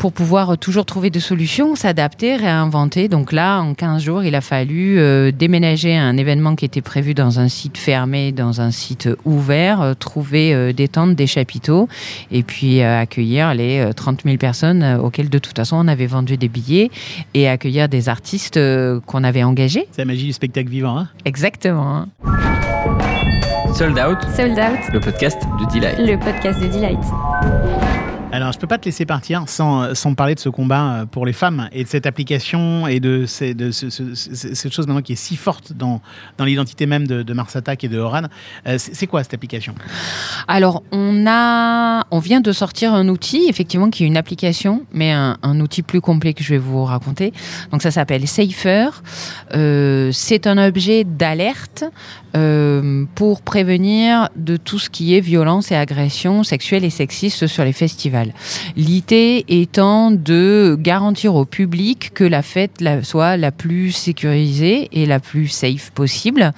pour 0.00 0.12
pouvoir 0.14 0.56
toujours 0.56 0.86
trouver 0.86 1.10
des 1.10 1.20
solutions, 1.20 1.74
s'adapter, 1.74 2.36
réinventer. 2.36 3.08
Donc 3.08 3.32
là, 3.32 3.60
en 3.60 3.74
15 3.74 4.02
jours, 4.02 4.24
il 4.24 4.34
a 4.34 4.40
fallu 4.40 4.98
euh, 4.98 5.30
déménager 5.30 5.94
un 5.94 6.16
événement 6.16 6.56
qui 6.56 6.64
était 6.64 6.80
prévu 6.80 7.12
dans 7.12 7.38
un 7.38 7.48
site 7.48 7.76
fermé, 7.76 8.32
dans 8.32 8.62
un 8.62 8.70
site 8.70 9.10
ouvert, 9.26 9.82
euh, 9.82 9.92
trouver 9.92 10.54
euh, 10.54 10.72
des 10.72 10.88
tentes, 10.88 11.14
des 11.16 11.26
chapiteaux, 11.26 11.86
et 12.32 12.42
puis 12.42 12.80
euh, 12.80 12.98
accueillir 13.02 13.52
les 13.52 13.80
euh, 13.80 13.92
30 13.92 14.22
000 14.24 14.38
personnes 14.38 14.82
euh, 14.82 14.96
auxquelles 14.96 15.28
de 15.28 15.38
toute 15.38 15.54
façon 15.54 15.76
on 15.76 15.86
avait 15.86 16.06
vendu 16.06 16.38
des 16.38 16.48
billets 16.48 16.90
et 17.34 17.46
accueillir 17.46 17.90
des 17.90 18.08
artistes 18.08 18.56
euh, 18.56 19.00
qu'on 19.04 19.22
avait 19.22 19.42
engagés. 19.44 19.86
C'est 19.92 20.00
la 20.00 20.06
magie 20.06 20.24
du 20.24 20.32
spectacle 20.32 20.70
vivant, 20.70 20.96
hein 20.96 21.08
Exactement. 21.26 22.06
Sold 23.74 23.98
Out, 23.98 24.18
Sold 24.34 24.58
Out, 24.58 24.94
le 24.94 25.00
podcast 25.00 25.42
de 25.60 25.74
Delight. 25.78 25.98
le 25.98 26.18
podcast 26.18 26.58
de 26.58 26.68
Delight. 26.68 28.09
Alors, 28.32 28.52
je 28.52 28.58
peux 28.60 28.68
pas 28.68 28.78
te 28.78 28.84
laisser 28.84 29.06
partir 29.06 29.42
sans, 29.48 29.92
sans 29.96 30.14
parler 30.14 30.36
de 30.36 30.40
ce 30.40 30.48
combat 30.48 31.00
euh, 31.00 31.04
pour 31.06 31.26
les 31.26 31.32
femmes 31.32 31.68
et 31.72 31.82
de 31.82 31.88
cette 31.88 32.06
application 32.06 32.86
et 32.86 33.00
de, 33.00 33.26
ces- 33.26 33.56
cette 34.14 34.72
chose 34.72 34.86
maintenant 34.86 35.02
qui 35.02 35.14
est 35.14 35.16
si 35.16 35.34
forte 35.34 35.72
dans, 35.72 36.00
dans 36.38 36.44
l'identité 36.44 36.86
même 36.86 37.08
de, 37.08 37.24
de 37.24 37.32
Mars 37.34 37.56
Attack 37.56 37.82
et 37.82 37.88
de 37.88 37.98
Oran. 37.98 38.22
Euh, 38.68 38.76
c'est 38.78 39.08
quoi 39.08 39.24
cette 39.24 39.34
application? 39.34 39.74
Alors, 40.46 40.84
on 40.92 41.26
a, 41.26 42.06
on 42.12 42.20
vient 42.20 42.40
de 42.40 42.52
sortir 42.52 42.94
un 42.94 43.08
outil, 43.08 43.46
effectivement, 43.48 43.90
qui 43.90 44.04
est 44.04 44.06
une 44.06 44.16
application, 44.16 44.86
mais 44.92 45.10
un, 45.10 45.36
outil 45.60 45.82
plus 45.82 46.00
complet 46.00 46.32
que 46.32 46.44
je 46.44 46.50
vais 46.50 46.58
vous 46.58 46.84
raconter. 46.84 47.32
Donc, 47.72 47.82
ça 47.82 47.90
s'appelle 47.90 48.28
Safer. 48.28 48.90
Euh, 49.54 50.10
c'est 50.12 50.46
un 50.46 50.56
objet 50.56 51.02
d'alerte 51.04 51.84
pour 53.16 53.42
prévenir 53.42 54.28
de 54.36 54.56
tout 54.56 54.78
ce 54.78 54.88
qui 54.88 55.16
est 55.16 55.20
violence 55.20 55.72
et 55.72 55.74
agression 55.74 56.44
sexuelle 56.44 56.84
et 56.84 56.90
sexiste 56.90 57.48
sur 57.48 57.64
les 57.64 57.72
festivals. 57.72 58.19
L'idée 58.76 59.44
étant 59.48 60.10
de 60.10 60.76
garantir 60.78 61.34
au 61.34 61.44
public 61.44 62.12
que 62.14 62.24
la 62.24 62.42
fête 62.42 62.82
soit 63.02 63.36
la 63.36 63.50
plus 63.50 63.92
sécurisée 63.92 64.88
et 64.92 65.06
la 65.06 65.20
plus 65.20 65.48
safe 65.48 65.90
possible. 65.90 66.52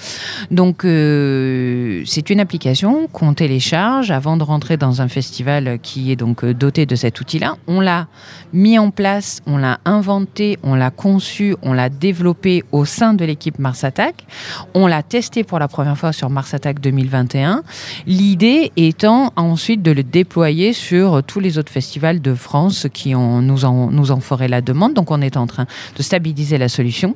Donc, 0.51 0.85
euh, 0.85 2.03
c'est 2.07 2.31
une 2.31 2.41
application 2.41 3.09
qu'on 3.09 3.35
télécharge 3.35 4.11
avant 4.11 4.37
de 4.37 4.43
rentrer 4.43 4.77
dans 4.77 5.01
un 5.03 5.09
festival 5.09 5.79
qui 5.83 6.13
est 6.13 6.17
donc 6.17 6.45
euh, 6.45 6.55
doté 6.55 6.87
de 6.87 6.97
cet 6.97 7.21
outil-là. 7.21 7.57
On 7.67 7.81
l'a 7.81 8.07
mis 8.53 8.79
en 8.79 8.91
place, 8.91 9.41
on 9.47 9.57
l'a 9.57 9.81
inventé, 9.85 10.59
on 10.63 10.75
l'a 10.75 10.91
conçu, 10.91 11.57
on 11.63 11.73
l'a 11.73 11.89
développé 11.89 12.65
au 12.73 12.85
sein 12.85 13.15
de 13.15 13.25
l'équipe 13.25 13.59
Mars 13.59 13.85
Attack. 13.85 14.27
On 14.75 14.87
l'a 14.87 15.03
testé 15.03 15.45
pour 15.45 15.59
la 15.59 15.69
première 15.69 15.97
fois 15.97 16.13
sur 16.13 16.31
Mars 16.31 16.55
Attack 16.55 16.81
2021. 16.81 17.63
L'idée 18.07 18.73
étant 18.77 19.33
ensuite 19.37 19.83
de 19.83 19.91
le 19.91 20.03
déployer 20.03 20.73
sur 20.73 21.23
tous 21.23 21.41
les 21.41 21.52
autres 21.59 21.73
festivals 21.73 22.21
de 22.21 22.35
France 22.35 22.87
qui 22.93 23.15
nous, 23.15 23.65
en, 23.65 23.91
nous 23.91 24.11
en 24.11 24.21
feraient 24.21 24.49
la 24.49 24.61
demande. 24.61 24.95
Donc, 24.95 25.11
on 25.11 25.21
est 25.21 25.37
en 25.37 25.47
train 25.47 25.67
de 25.97 26.03
stabiliser 26.03 26.59
la 26.59 26.69
solution. 26.69 27.15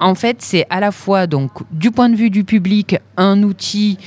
En 0.00 0.14
fait, 0.14 0.38
c'est 0.40 0.66
à 0.68 0.80
la 0.80 0.90
fois, 0.90 1.26
donc, 1.26 1.50
du 1.70 1.90
point 1.90 2.08
de 2.08 2.16
vue 2.16 2.30
du 2.30 2.44
public, 2.44 2.96
un 3.16 3.42
outil 3.42 3.98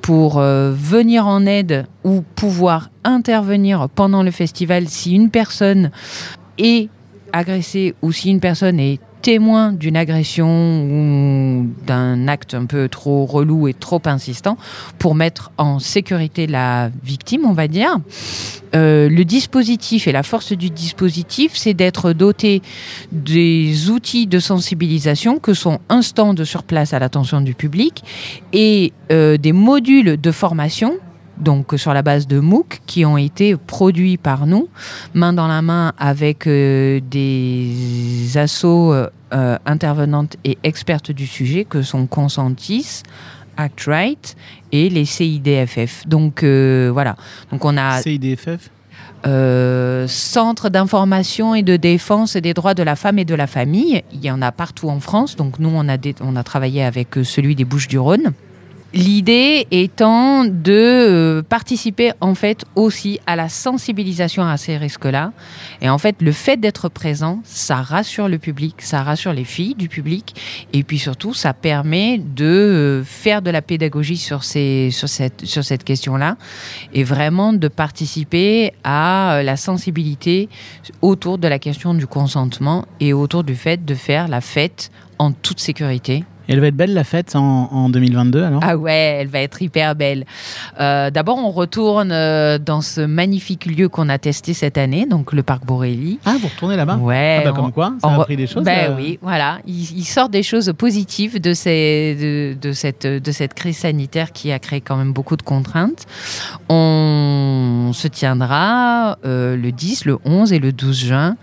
pour 0.00 0.38
euh, 0.38 0.72
venir 0.72 1.26
en 1.26 1.44
aide 1.44 1.86
ou 2.04 2.22
pouvoir 2.36 2.90
intervenir 3.04 3.88
pendant 3.88 4.22
le 4.22 4.30
festival 4.30 4.88
si 4.88 5.14
une 5.14 5.30
personne 5.30 5.90
est 6.58 6.88
agressée 7.32 7.94
ou 8.02 8.12
si 8.12 8.30
une 8.30 8.40
personne 8.40 8.80
est 8.80 9.00
témoin 9.22 9.72
d'une 9.72 9.96
agression 9.96 10.84
ou 10.84 11.66
d'un 11.86 12.28
acte 12.28 12.54
un 12.54 12.66
peu 12.66 12.88
trop 12.88 13.26
relou 13.26 13.68
et 13.68 13.74
trop 13.74 14.00
insistant 14.04 14.56
pour 14.98 15.14
mettre 15.14 15.50
en 15.58 15.78
sécurité 15.78 16.46
la 16.46 16.90
victime, 17.02 17.42
on 17.44 17.52
va 17.52 17.68
dire. 17.68 17.98
Euh, 18.74 19.08
le 19.08 19.24
dispositif 19.24 20.06
et 20.06 20.12
la 20.12 20.22
force 20.22 20.52
du 20.52 20.70
dispositif, 20.70 21.52
c'est 21.54 21.74
d'être 21.74 22.12
doté 22.12 22.62
des 23.10 23.90
outils 23.90 24.26
de 24.26 24.38
sensibilisation 24.38 25.38
que 25.38 25.54
sont 25.54 25.80
un 25.88 26.02
stand 26.02 26.44
sur 26.44 26.62
place 26.62 26.92
à 26.92 26.98
l'attention 26.98 27.40
du 27.40 27.54
public 27.54 28.04
et 28.52 28.92
euh, 29.10 29.36
des 29.36 29.52
modules 29.52 30.20
de 30.20 30.30
formation 30.30 30.98
donc 31.40 31.74
sur 31.76 31.94
la 31.94 32.02
base 32.02 32.26
de 32.26 32.38
MOOC 32.38 32.80
qui 32.86 33.04
ont 33.04 33.16
été 33.16 33.56
produits 33.56 34.16
par 34.16 34.46
nous, 34.46 34.68
main 35.14 35.32
dans 35.32 35.48
la 35.48 35.62
main 35.62 35.92
avec 35.98 36.46
euh, 36.46 37.00
des 37.10 38.36
assos 38.36 38.92
euh, 38.92 39.08
euh, 39.32 39.58
intervenantes 39.64 40.36
et 40.44 40.58
expertes 40.64 41.12
du 41.12 41.26
sujet 41.26 41.64
que 41.64 41.82
sont 41.82 42.06
Consentis, 42.06 43.02
Act 43.56 43.84
Right 43.86 44.36
et 44.72 44.88
les 44.88 45.04
CIDFF. 45.04 46.06
Donc 46.06 46.42
euh, 46.42 46.90
voilà. 46.92 47.16
Donc 47.50 47.64
on 47.64 47.76
a 47.76 48.00
CIDFF 48.02 48.70
euh, 49.26 50.06
Centre 50.08 50.70
d'information 50.70 51.54
et 51.54 51.62
de 51.62 51.76
défense 51.76 52.36
des 52.36 52.54
droits 52.54 52.74
de 52.74 52.82
la 52.82 52.96
femme 52.96 53.18
et 53.18 53.24
de 53.24 53.34
la 53.34 53.46
famille. 53.46 54.02
Il 54.12 54.24
y 54.24 54.30
en 54.30 54.40
a 54.42 54.50
partout 54.50 54.88
en 54.88 54.98
France. 54.98 55.36
Donc 55.36 55.58
nous, 55.58 55.70
on 55.72 55.88
a, 55.88 55.96
on 56.22 56.36
a 56.36 56.42
travaillé 56.42 56.82
avec 56.82 57.08
celui 57.22 57.54
des 57.54 57.64
Bouches-du-Rhône. 57.64 58.32
L'idée 58.92 59.68
étant 59.70 60.44
de 60.44 60.72
euh, 60.72 61.42
participer 61.42 62.10
en 62.20 62.34
fait 62.34 62.64
aussi 62.74 63.20
à 63.24 63.36
la 63.36 63.48
sensibilisation 63.48 64.44
à 64.44 64.56
ces 64.56 64.76
risques-là. 64.78 65.32
Et 65.80 65.88
en 65.88 65.98
fait, 65.98 66.16
le 66.20 66.32
fait 66.32 66.56
d'être 66.56 66.88
présent, 66.88 67.40
ça 67.44 67.76
rassure 67.76 68.28
le 68.28 68.38
public, 68.38 68.82
ça 68.82 69.04
rassure 69.04 69.32
les 69.32 69.44
filles 69.44 69.76
du 69.76 69.88
public. 69.88 70.34
Et 70.72 70.82
puis 70.82 70.98
surtout, 70.98 71.34
ça 71.34 71.54
permet 71.54 72.18
de 72.18 72.44
euh, 72.44 73.04
faire 73.04 73.42
de 73.42 73.50
la 73.50 73.62
pédagogie 73.62 74.16
sur, 74.16 74.42
sur 74.42 75.08
cette, 75.08 75.84
question-là 75.84 76.36
et 76.92 77.04
vraiment 77.04 77.52
de 77.52 77.68
participer 77.68 78.72
à 78.82 79.34
euh, 79.34 79.42
la 79.44 79.56
sensibilité 79.56 80.48
autour 81.00 81.38
de 81.38 81.46
la 81.46 81.60
question 81.60 81.94
du 81.94 82.08
consentement 82.08 82.86
et 82.98 83.12
autour 83.12 83.44
du 83.44 83.54
fait 83.54 83.84
de 83.84 83.94
faire 83.94 84.26
la 84.26 84.40
fête 84.40 84.90
en 85.18 85.30
toute 85.30 85.60
sécurité 85.60 86.24
elle 86.50 86.60
va 86.60 86.66
être 86.66 86.76
belle 86.76 86.92
la 86.94 87.04
fête 87.04 87.34
en, 87.36 87.68
en 87.72 87.88
2022 87.88 88.42
alors? 88.42 88.60
Ah 88.62 88.76
ouais, 88.76 89.18
elle 89.20 89.28
va 89.28 89.40
être 89.40 89.62
hyper 89.62 89.94
belle. 89.94 90.24
Euh, 90.80 91.10
D'abord, 91.10 91.38
on 91.38 91.50
retourne 91.50 92.10
euh, 92.12 92.58
dans 92.58 92.80
ce 92.80 93.00
magnifique 93.00 93.66
lieu 93.66 93.88
qu'on 93.88 94.08
a 94.08 94.18
testé 94.18 94.52
cette 94.54 94.76
année, 94.78 95.06
donc 95.06 95.32
le 95.32 95.42
parc 95.42 95.64
Borély. 95.64 96.18
Ah, 96.24 96.34
vous 96.40 96.48
retournez 96.48 96.76
là-bas? 96.76 96.96
Ouais. 96.96 97.38
Ah 97.40 97.44
bah, 97.44 97.54
on- 97.56 97.62
comme 97.62 97.72
quoi, 97.72 97.92
ça 98.00 98.08
on 98.08 98.12
a 98.12 98.20
appris 98.22 98.36
des 98.36 98.46
choses 98.46 98.64
Ben 98.64 98.90
euh, 98.90 98.96
oui, 98.96 99.18
voilà. 99.22 99.58
Il, 99.66 99.98
il 99.98 100.04
sort 100.04 100.28
des 100.28 100.42
choses 100.42 100.72
positives 100.76 101.40
de, 101.40 101.54
ces, 101.54 102.16
de, 102.20 102.56
de 102.68 102.72
cette, 102.72 103.06
de 103.06 103.32
cette 103.32 103.54
crise 103.54 103.78
sanitaire 103.78 104.32
qui 104.32 104.52
a 104.52 104.58
créé 104.58 104.80
quand 104.80 104.96
même 104.96 105.12
beaucoup 105.12 105.36
de 105.36 105.42
contraintes. 105.42 106.06
On 106.68 107.90
se 107.92 108.08
tiendra 108.08 109.18
euh, 109.24 109.56
le 109.56 109.72
10, 109.72 110.04
le 110.04 110.18
11 110.24 110.52
et 110.52 110.58
le 110.58 110.72
12 110.72 110.98
juin. 111.06 111.36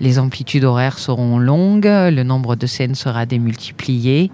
Les 0.00 0.18
amplitudes 0.18 0.64
horaires 0.64 0.98
seront 0.98 1.38
longues, 1.38 1.86
le 1.86 2.22
nombre 2.22 2.54
de 2.56 2.66
scènes 2.66 2.94
sera 2.94 3.26
démultiplié. 3.26 4.30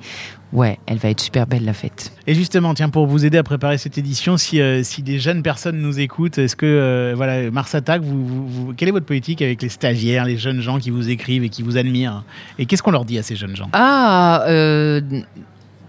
Ouais, 0.53 0.79
elle 0.87 0.99
va 0.99 1.11
être 1.11 1.21
super 1.21 1.47
belle 1.47 1.65
la 1.65 1.73
fête. 1.73 2.13
Et 2.27 2.35
justement, 2.35 2.75
tiens, 2.75 2.89
pour 2.89 3.07
vous 3.07 3.25
aider 3.25 3.39
à 3.39 3.45
préparer 3.45 3.79
cette 3.79 3.99
édition, 3.99 4.37
si, 4.37 4.61
euh, 4.61 4.83
si 4.83 5.01
des 5.03 5.21
jeunes 5.21 5.45
personnes 5.45 5.79
nous 5.81 6.01
écoutent, 6.01 6.39
est-ce 6.39 6.57
que, 6.57 6.67
euh, 6.67 7.13
voilà, 7.17 7.51
Mars 7.53 7.73
Attack, 7.77 8.03
vous, 8.03 8.27
vous- 8.27 8.49
vous- 8.49 8.73
quelle 8.75 8.89
est 8.89 8.93
votre 8.93 9.07
politique 9.07 9.43
avec 9.43 9.63
les 9.63 9.69
stagiaires, 9.69 10.25
les 10.25 10.37
jeunes 10.39 10.61
gens 10.61 10.79
qui 10.81 10.91
vous 10.91 11.09
écrivent 11.09 11.45
et 11.45 11.49
qui 11.51 11.63
vous 11.63 11.77
admirent 11.79 12.25
Et 12.59 12.67
qu'est-ce 12.67 12.83
qu'on 12.83 12.91
leur 12.91 13.05
dit 13.05 13.17
à 13.17 13.23
ces 13.23 13.37
jeunes 13.37 13.55
gens? 13.55 13.69
Ah, 13.73 14.43
euh, 14.49 15.01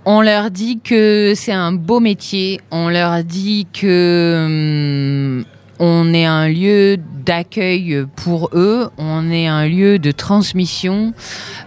on 0.05 0.21
leur 0.21 0.51
dit 0.51 0.79
que 0.83 1.33
c'est 1.35 1.53
un 1.53 1.71
beau 1.71 1.99
métier. 1.99 2.59
On 2.69 2.89
leur 2.89 3.23
dit 3.23 3.65
que 3.73 5.37
hum, 5.39 5.43
on 5.79 6.13
est 6.13 6.25
un 6.25 6.47
lieu 6.49 6.97
d'accueil 7.25 8.05
pour 8.15 8.51
eux. 8.53 8.89
On 8.99 9.31
est 9.31 9.47
un 9.47 9.67
lieu 9.67 9.97
de 9.97 10.11
transmission. 10.11 11.13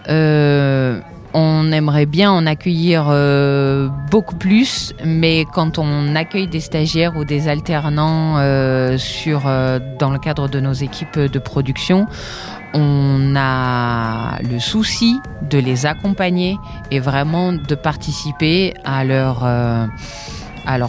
Euh, 0.09 0.99
on 1.35 1.69
aimerait 1.73 2.05
bien 2.05 2.31
en 2.31 2.45
accueillir 2.45 3.07
euh, 3.09 3.89
beaucoup 4.09 4.37
plus, 4.37 4.93
mais 5.03 5.45
quand 5.53 5.77
on 5.77 6.15
accueille 6.15 6.47
des 6.47 6.61
stagiaires 6.61 7.17
ou 7.17 7.25
des 7.25 7.49
alternants 7.49 8.37
euh, 8.37 8.97
euh, 9.27 9.79
dans 9.99 10.11
le 10.11 10.17
cadre 10.17 10.47
de 10.47 10.61
nos 10.61 10.71
équipes 10.71 11.19
de 11.19 11.39
production, 11.39 12.07
on 12.73 13.35
a 13.35 14.39
le 14.49 14.59
souci 14.59 15.19
de 15.49 15.57
les 15.57 15.85
accompagner 15.85 16.57
et 16.89 17.01
vraiment 17.01 17.51
de 17.51 17.75
participer 17.75 18.73
à 18.85 19.03
leur, 19.03 19.45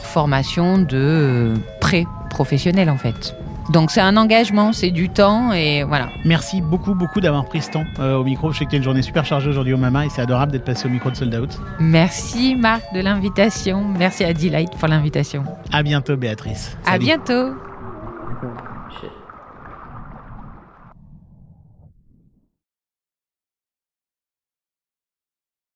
formation 0.01 0.79
de 0.79 1.55
pré-professionnel 1.81 2.89
en 2.89 2.99
fait. 2.99 3.35
Donc 3.71 3.91
c'est 3.91 4.01
un 4.01 4.17
engagement, 4.17 4.73
c'est 4.73 4.91
du 4.91 5.09
temps 5.09 5.53
et 5.53 5.83
voilà. 5.83 6.09
Merci 6.25 6.61
beaucoup, 6.61 6.95
beaucoup 6.95 7.21
d'avoir 7.21 7.45
pris 7.47 7.63
ce 7.63 7.71
temps 7.71 7.85
euh, 7.99 8.17
au 8.17 8.25
micro. 8.25 8.53
Je 8.53 8.59
sais 8.59 8.65
que 8.65 8.71
tu 8.71 8.77
une 8.77 8.83
journée 8.83 9.03
super 9.03 9.25
chargée 9.25 9.51
aujourd'hui 9.51 9.73
au 9.73 9.79
Mama 9.79 10.07
et 10.07 10.09
c'est 10.09 10.23
adorable 10.23 10.53
d'être 10.53 10.65
passé 10.65 10.87
au 10.87 10.91
micro 10.91 11.11
de 11.11 11.17
Sold 11.17 11.35
Out. 11.35 11.59
Merci 11.81 12.55
Marc 12.55 12.83
de 12.95 13.01
l'invitation, 13.01 13.85
merci 13.99 14.25
à 14.25 14.33
Delight 14.33 14.71
pour 14.79 14.89
l'invitation. 14.89 15.45
À 15.73 15.83
bientôt, 15.83 16.17
Béatrice. 16.17 16.77
À 16.85 16.93
Salut. 16.93 17.05
bientôt. 17.05 17.55